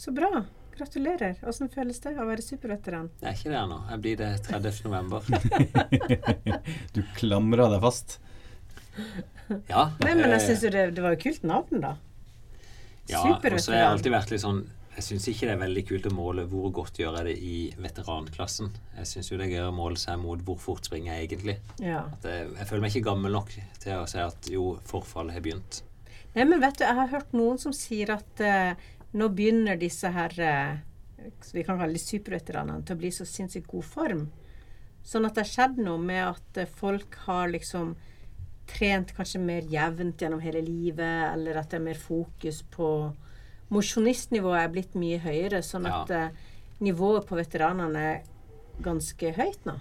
Så 0.00 0.12
bra. 0.16 0.44
Gratulerer. 0.76 1.34
Åssen 1.44 1.68
føles 1.68 1.98
det 2.00 2.14
å 2.16 2.24
være 2.24 2.40
superveteran? 2.40 3.10
Jeg 3.20 3.28
er 3.28 3.34
ikke 3.36 3.50
det 3.52 3.56
ennå. 3.58 3.76
Jeg 3.90 4.00
blir 4.00 4.14
det 4.16 4.28
30. 4.46 4.78
november. 4.86 5.26
Du 6.96 7.02
klamrer 7.18 7.68
deg 7.68 7.82
fast. 7.82 8.14
Ja. 9.68 9.90
Nei, 10.00 10.14
men 10.14 10.32
jeg 10.32 10.46
syns 10.46 10.62
jo 10.64 10.70
det, 10.72 10.84
det 10.96 11.02
var 11.04 11.12
jo 11.12 11.18
kult 11.26 11.44
navn, 11.44 11.82
da. 11.84 11.90
Ja, 13.10 13.20
og 13.26 13.44
så 13.60 13.74
har 13.74 13.76
jeg 13.76 13.88
alltid 13.90 14.14
vært 14.14 14.32
litt 14.32 14.42
sånn 14.44 14.60
Jeg 14.94 15.04
syns 15.04 15.26
ikke 15.32 15.48
det 15.48 15.54
er 15.56 15.60
veldig 15.64 15.82
kult 15.88 16.08
å 16.08 16.12
måle 16.14 16.44
hvor 16.48 16.72
godt 16.80 17.00
gjør 17.02 17.18
jeg 17.18 17.28
det 17.28 17.34
i 17.44 17.58
veteranklassen. 17.84 18.70
Jeg 18.96 19.10
syns 19.10 19.28
jo 19.28 19.36
det 19.36 19.50
er 19.50 19.52
gøy 19.58 19.66
å 19.66 19.74
måle 19.82 20.00
seg 20.00 20.16
mot 20.22 20.40
hvor 20.46 20.56
fort 20.64 20.88
springer 20.88 21.12
jeg 21.12 21.28
egentlig. 21.28 21.58
Ja. 21.84 22.06
At 22.08 22.24
jeg, 22.24 22.48
jeg 22.56 22.70
føler 22.70 22.86
meg 22.86 22.96
ikke 22.96 23.10
gammel 23.10 23.36
nok 23.36 23.52
til 23.84 23.98
å 23.98 24.08
si 24.08 24.24
at 24.24 24.48
jo, 24.48 24.70
forfallet 24.88 25.36
har 25.36 25.44
begynt. 25.44 25.82
Nei, 26.32 26.46
men 26.46 26.56
vet 26.62 26.80
du, 26.80 26.86
jeg 26.86 26.98
har 27.02 27.12
hørt 27.12 27.36
noen 27.36 27.60
som 27.60 27.76
sier 27.76 28.14
at 28.14 28.44
eh, 28.46 28.88
nå 29.12 29.28
begynner 29.34 29.80
disse 29.80 30.10
her 30.14 30.36
eh, 30.40 30.76
Vi 31.52 31.64
kan 31.66 31.78
kalle 31.80 31.96
de 31.96 32.02
superveteranene 32.02 32.84
til 32.86 32.96
å 32.96 33.00
bli 33.00 33.10
så 33.12 33.26
sinnssykt 33.28 33.68
god 33.70 33.86
form. 33.86 34.22
Sånn 35.04 35.26
at 35.26 35.36
det 35.36 35.44
har 35.44 35.50
skjedd 35.50 35.80
noe 35.82 36.00
med 36.00 36.22
at 36.28 36.62
eh, 36.62 36.70
folk 36.80 37.18
har 37.26 37.50
liksom 37.52 37.94
trent 38.70 39.10
kanskje 39.16 39.40
mer 39.42 39.66
jevnt 39.66 40.22
gjennom 40.22 40.42
hele 40.44 40.62
livet, 40.62 41.32
eller 41.32 41.58
at 41.58 41.72
det 41.72 41.80
er 41.80 41.88
mer 41.88 41.98
fokus 41.98 42.62
på 42.70 42.88
Mosjonistnivået 43.70 44.64
er 44.64 44.70
blitt 44.72 44.96
mye 44.98 45.20
høyere, 45.22 45.60
sånn 45.62 45.86
Ja. 45.86 46.02
at 46.02 46.10
eh, 46.10 46.30
nivået 46.82 47.26
på 47.26 47.38
veteranene 47.38 48.00
er 48.14 48.22
ganske 48.82 49.32
høyt 49.36 49.66
nå. 49.68 49.76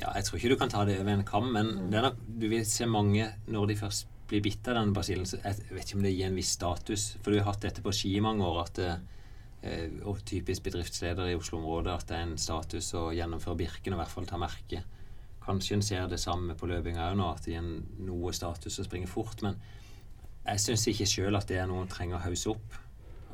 Ja, 0.00 0.10
jeg 0.16 0.26
tror 0.26 0.38
ikke 0.38 0.50
du 0.50 0.56
kan 0.58 0.72
ta 0.72 0.84
det 0.84 0.98
over 1.00 1.12
en 1.12 1.24
kam, 1.24 1.52
men 1.54 1.66
mm. 1.66 1.90
denne, 1.92 2.10
du 2.26 2.48
vil 2.50 2.66
se 2.66 2.86
mange 2.86 3.30
når 3.46 3.70
de 3.70 3.76
først 3.78 4.08
blir 4.28 4.42
bitt 4.44 4.68
av 4.68 4.78
den 4.78 4.92
basillen. 4.96 5.26
så 5.26 5.38
Jeg 5.42 5.66
vet 5.70 5.84
ikke 5.88 5.98
om 5.98 6.06
det 6.06 6.14
gir 6.14 6.26
en 6.26 6.38
viss 6.38 6.54
status, 6.56 7.16
for 7.22 7.30
du 7.30 7.38
har 7.38 7.52
hatt 7.52 7.64
dette 7.66 7.82
på 7.84 7.92
ski 7.92 8.16
i 8.16 8.24
mange 8.24 8.44
år. 8.46 8.62
at 8.64 8.78
eh, 8.78 8.96
og 10.04 10.24
typisk 10.24 10.62
bedriftsleder 10.62 11.30
i 11.30 11.36
Oslo-området 11.38 11.92
at 11.92 12.08
det 12.08 12.16
er 12.16 12.26
en 12.26 12.38
status 12.38 12.90
å 12.94 13.12
gjennomføre 13.16 13.56
Birken 13.56 13.94
og 13.94 13.98
i 13.98 14.02
hvert 14.02 14.12
fall 14.12 14.26
ta 14.26 14.36
merke. 14.36 14.82
Kanskje 15.44 15.76
en 15.76 15.82
ser 15.82 16.08
det 16.08 16.20
samme 16.20 16.56
på 16.56 16.68
løpinga 16.68 17.10
òg 17.10 17.16
nå, 17.16 17.30
at 17.30 17.44
det 17.44 17.54
gir 17.54 17.62
en 17.62 17.84
noe 18.04 18.32
status 18.32 18.78
å 18.80 18.84
springe 18.84 19.08
fort. 19.08 19.40
Men 19.44 19.56
jeg 20.44 20.60
syns 20.60 20.86
ikke 20.88 21.08
sjøl 21.08 21.36
at 21.36 21.48
det 21.48 21.60
er 21.60 21.68
noe 21.68 21.84
en 21.84 21.88
trenger 21.88 22.18
å 22.18 22.24
hausse 22.26 22.52
opp. 22.52 22.76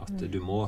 At 0.01 0.23
du 0.33 0.39
må, 0.43 0.65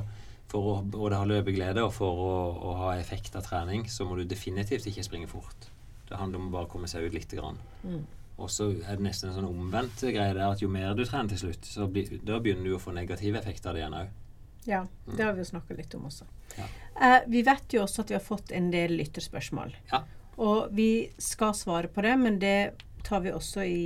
for 0.51 0.69
å 0.71 0.75
både 0.83 1.19
ha 1.19 1.27
løpeglede 1.27 1.83
og 1.87 1.95
for 1.97 2.25
å, 2.27 2.33
å 2.59 2.75
ha 2.83 2.97
effekt 2.99 3.39
av 3.39 3.47
trening, 3.47 3.87
så 3.91 4.07
må 4.07 4.19
du 4.19 4.27
definitivt 4.29 4.87
ikke 4.91 5.07
springe 5.07 5.31
fort. 5.31 5.71
Det 6.09 6.19
handler 6.19 6.43
om 6.43 6.51
å 6.51 6.57
bare 6.59 6.71
komme 6.71 6.91
seg 6.91 7.07
ut 7.07 7.15
lite 7.17 7.39
grann. 7.39 7.63
Og 8.43 8.51
så 8.51 8.69
er 8.75 8.99
det 8.99 9.07
nesten 9.07 9.31
en 9.31 9.37
sånn 9.37 9.49
omvendt 9.49 10.03
greie 10.03 10.35
der 10.35 10.49
at 10.49 10.63
jo 10.63 10.71
mer 10.73 10.97
du 10.99 11.05
trener 11.07 11.31
til 11.31 11.45
slutt, 11.45 11.69
så 11.69 11.87
blir, 11.91 12.19
da 12.27 12.41
begynner 12.43 12.67
du 12.67 12.77
å 12.77 12.83
få 12.83 12.95
negative 12.97 13.39
effekter 13.39 13.71
av 13.71 13.79
det 13.79 13.85
igjen 13.85 13.99
òg. 14.01 14.19
Ja, 14.65 14.85
det 15.07 15.23
har 15.25 15.35
vi 15.35 15.43
jo 15.43 15.49
snakka 15.49 15.75
litt 15.75 15.95
om 15.99 16.07
også. 16.07 16.27
Ja. 16.57 16.67
Eh, 17.03 17.21
vi 17.31 17.43
vet 17.47 17.75
jo 17.75 17.83
også 17.83 18.05
at 18.05 18.13
vi 18.13 18.19
har 18.19 18.23
fått 18.23 18.53
en 18.55 18.71
del 18.75 18.95
lytterspørsmål. 19.01 19.75
Ja. 19.91 20.05
Og 20.43 20.75
vi 20.75 21.11
skal 21.23 21.55
svare 21.59 21.91
på 21.93 22.05
det, 22.07 22.15
men 22.21 22.39
det 22.43 22.59
tar 23.07 23.25
vi 23.25 23.33
også 23.35 23.65
i 23.67 23.83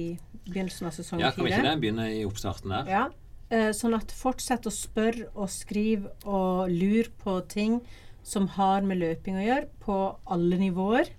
begynnelsen 0.46 0.90
av 0.90 0.96
sesong 0.96 1.22
ja, 1.22 1.32
kan 1.34 1.46
vi 1.46 1.52
ikke 1.54 1.64
det? 1.64 1.76
Begynne 1.82 2.10
i 2.12 2.24
oppstarten 2.28 2.74
der? 2.74 2.90
Ja. 2.92 3.06
Eh, 3.48 3.70
sånn 3.76 3.96
at 3.96 4.12
fortsett 4.14 4.66
å 4.68 4.74
spørre 4.74 5.30
og 5.34 5.48
skrive 5.52 6.12
og 6.26 6.72
lure 6.72 7.12
på 7.22 7.38
ting 7.48 7.80
som 8.26 8.48
har 8.56 8.82
med 8.86 9.00
løping 9.00 9.38
å 9.38 9.44
gjøre, 9.46 9.68
på 9.82 9.96
alle 10.34 10.58
nivåer, 10.58 11.12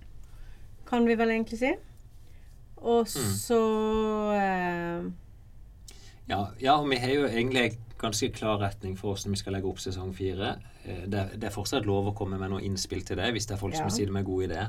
kan 0.88 1.08
vi 1.08 1.16
vel 1.16 1.32
egentlig 1.32 1.60
si. 1.60 1.72
Og 2.82 3.06
Mm. 3.06 3.32
så 3.38 3.60
eh, 4.34 5.10
Ja, 6.28 6.46
ja, 6.60 6.74
og 6.78 6.88
vi 6.90 6.96
har 6.96 7.08
jo 7.08 7.26
egentlig 7.26 7.62
en 7.72 7.78
ganske 7.98 8.28
klar 8.32 8.58
retning 8.60 8.96
for 8.98 9.14
hvordan 9.14 9.30
vi 9.30 9.36
skal 9.36 9.52
legge 9.56 9.64
opp 9.68 9.78
sesong 9.78 10.12
fire. 10.14 10.56
Eh, 10.84 11.06
Det, 11.06 11.30
det 11.40 11.44
er 11.44 11.50
fortsatt 11.54 11.86
lov 11.86 12.06
å 12.12 12.14
komme 12.16 12.38
med 12.38 12.50
noe 12.50 12.60
innspill 12.60 13.02
til 13.04 13.16
det 13.16 13.32
hvis 13.32 13.46
det 13.46 13.54
er 13.56 13.58
folk 13.62 13.74
Ja. 13.74 13.78
som 13.80 13.90
sitter 13.90 14.12
med 14.12 14.24
gode 14.24 14.44
ideer. 14.50 14.68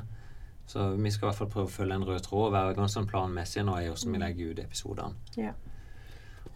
Så 0.66 0.96
vi 0.96 1.10
skal 1.10 1.26
i 1.26 1.30
hvert 1.32 1.38
fall 1.38 1.48
prøve 1.48 1.66
å 1.66 1.70
følge 1.70 1.94
en 1.94 2.04
rød 2.04 2.22
tråd 2.22 2.46
og 2.46 2.52
være 2.52 2.74
ganske 2.76 2.94
sånn 3.00 3.08
planmessige 3.10 3.64
nå 3.64 3.76
i 3.80 3.88
hvordan 3.88 4.12
vi 4.12 4.18
legger 4.18 4.50
ut 4.52 4.58
episodene. 4.58 5.14
Ja. 5.36 5.52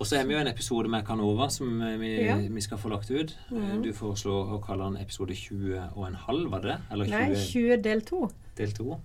Og 0.00 0.06
så 0.06 0.16
har 0.16 0.24
vi 0.26 0.32
jo 0.34 0.38
en 0.40 0.46
episode 0.48 0.88
med 0.88 1.04
Canova 1.06 1.48
som 1.50 1.80
eh, 1.82 1.96
vi, 1.98 2.24
Ja. 2.24 2.36
vi 2.36 2.60
skal 2.60 2.78
få 2.78 2.88
lagt 2.90 3.10
ut. 3.10 3.36
Mm. 3.50 3.82
Du 3.82 3.92
foreslår 3.92 4.50
å 4.56 4.62
kalle 4.64 4.84
den 4.92 5.02
episode 5.02 5.34
20 5.34 5.90
og 5.96 6.06
en 6.06 6.14
halv, 6.14 6.50
var 6.50 6.60
det 6.60 6.70
det? 6.70 6.80
Eller 6.90 7.04
20 7.06 7.10
Nei, 7.10 7.34
20 7.34 7.82
del 7.82 8.00
2. 8.00 8.30
del 8.56 8.72
2? 8.72 9.00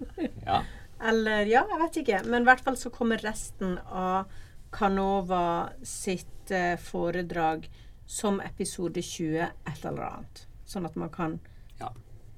Ja. 0.45 0.61
Eller 1.01 1.47
ja, 1.47 1.63
jeg 1.69 1.79
vet 1.83 1.97
ikke. 2.03 2.23
Men 2.27 2.43
i 2.43 2.49
hvert 2.49 2.63
fall 2.65 2.77
så 2.79 2.91
kommer 2.91 3.21
resten 3.23 3.77
av 3.87 4.31
Canova 4.71 5.69
sitt 5.83 6.51
eh, 6.51 6.75
foredrag 6.81 7.69
som 8.09 8.39
episode 8.41 9.01
20 9.05 9.39
et 9.45 9.85
eller 9.85 10.05
annet. 10.09 10.43
Sånn 10.69 10.85
at 10.89 10.95
man 10.99 11.09
kan 11.13 11.39
ja. 11.79 11.89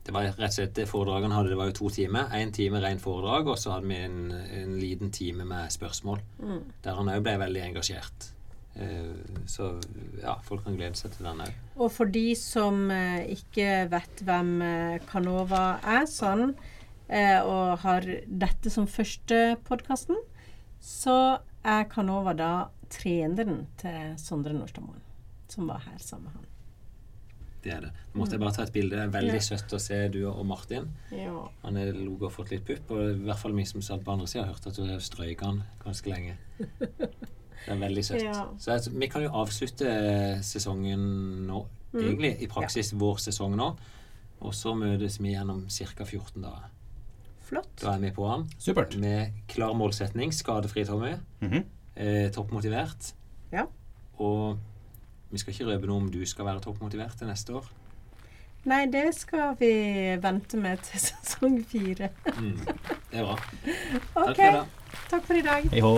Det 0.01 0.13
var 0.15 0.25
rett 0.33 0.47
og 0.49 0.55
slett 0.55 0.75
det 0.79 0.87
foredraget 0.89 1.33
hadde, 1.35 1.51
det 1.53 1.57
var 1.59 1.69
jo 1.69 1.75
to 1.77 1.89
timer. 1.93 2.31
Én 2.33 2.49
time 2.55 2.79
rent 2.81 3.01
foredrag, 3.03 3.47
og 3.53 3.59
så 3.61 3.75
hadde 3.75 3.89
vi 3.91 3.99
en, 4.01 4.31
en 4.33 4.77
liten 4.81 5.11
time 5.13 5.45
med 5.45 5.69
spørsmål. 5.73 6.21
Der 6.81 6.97
han 6.97 7.11
òg 7.13 7.21
ble 7.25 7.35
veldig 7.43 7.61
engasjert. 7.67 8.31
Eh, 8.73 9.11
Så 9.51 9.67
ja, 10.23 10.37
folk 10.47 10.63
kan 10.65 10.77
glede 10.79 10.97
seg 10.97 11.13
til 11.13 11.27
den 11.27 11.43
òg. 11.45 11.53
Og 11.77 11.91
for 11.93 12.09
de 12.09 12.31
som 12.39 12.87
eh, 12.91 13.27
ikke 13.35 13.85
vet 13.91 14.23
hvem 14.25 14.51
eh, 14.65 14.97
Canova 15.11 15.65
er, 15.83 16.07
sånn 16.09 16.55
og 17.11 17.79
har 17.83 18.05
dette 18.27 18.69
som 18.71 18.87
første 18.87 19.57
podkasten, 19.67 20.15
så 20.81 21.39
er 21.63 21.83
Canova 21.91 22.33
da 22.33 22.51
treneren 22.91 23.65
til 23.77 24.15
Sondre 24.19 24.53
Nordstadmoen, 24.55 25.01
som 25.51 25.67
var 25.67 25.83
her 25.85 25.99
sammen 25.99 26.29
med 26.29 26.33
han. 26.39 26.47
Det 27.61 27.71
er 27.75 27.81
det. 27.85 27.89
Nå 28.15 28.23
måtte 28.23 28.33
jeg 28.33 28.41
bare 28.41 28.55
ta 28.55 28.63
et 28.63 28.71
bilde. 28.73 28.95
Det 28.97 29.11
veldig 29.13 29.35
Ja. 29.35 29.39
søtt 29.39 29.73
å 29.75 29.79
se 29.79 30.07
du 30.09 30.23
og 30.31 30.45
Martin. 30.49 30.87
Ja. 31.11 31.47
Han 31.63 31.77
er 31.77 31.91
logo 31.93 32.25
og 32.25 32.31
fått 32.33 32.49
litt 32.49 32.65
pupp, 32.65 32.89
og 32.89 32.97
i 33.11 33.19
hvert 33.21 33.37
fall 33.37 33.53
vi 33.53 33.65
som 33.65 33.81
satt 33.81 34.03
på 34.03 34.11
andre 34.11 34.25
sida, 34.25 34.45
har 34.45 34.53
hørt 34.53 34.65
at 34.65 34.75
du 34.75 34.85
har 34.87 34.97
strøyket 34.97 35.41
han 35.45 35.63
ganske 35.85 36.09
lenge. 36.09 36.37
Det 37.61 37.75
er 37.75 37.77
veldig 37.77 38.03
søtt. 38.03 38.23
Ja. 38.23 38.47
Så 38.57 38.71
altså, 38.73 38.89
vi 38.97 39.07
kan 39.07 39.21
jo 39.21 39.29
avslutte 39.29 40.41
sesongen 40.41 41.45
nå, 41.45 41.67
Mm. 41.93 41.99
egentlig. 42.01 42.41
I 42.41 42.47
praksis 42.47 42.93
vår 42.93 43.17
sesong 43.19 43.53
nå. 43.55 43.77
Og 44.41 44.53
så 44.53 44.73
møtes 44.73 45.19
vi 45.19 45.33
gjennom 45.35 45.65
ca. 45.69 46.03
14 46.05 46.41
dager. 46.41 46.69
Flott. 47.51 47.69
Da 47.81 47.93
er 47.97 47.99
vi 48.05 48.11
på 48.15 48.25
han 48.29 48.45
Supert. 48.61 48.95
med 49.01 49.33
klar 49.51 49.73
målsetning. 49.75 50.31
Skadefri, 50.33 50.85
Tommy. 50.87 51.17
Mhm. 51.43 51.65
Eh, 51.99 52.29
toppmotivert. 52.31 53.11
Ja. 53.51 53.65
Og 54.23 54.57
vi 55.31 55.37
skal 55.41 55.53
ikke 55.53 55.67
røpe 55.73 55.87
noe 55.89 55.97
om 56.05 56.09
du 56.11 56.21
skal 56.25 56.47
være 56.47 56.61
toppmotivert 56.63 57.17
til 57.19 57.27
neste 57.27 57.53
år. 57.59 57.67
Nei, 58.65 58.85
det 58.93 59.07
skal 59.17 59.55
vi 59.59 59.71
vente 60.21 60.57
med 60.61 60.77
til 60.85 60.99
sesong 61.07 61.59
fire. 61.67 62.09
Mm. 62.37 62.57
Det 63.11 63.19
er 63.19 63.25
bra. 63.25 63.35
Takk 64.15 64.29
OK. 64.29 64.67
Takk 65.11 65.25
for 65.27 65.33
i 65.39 65.41
dag. 65.41 65.67
Hei 65.73 65.81
hå. 65.83 65.95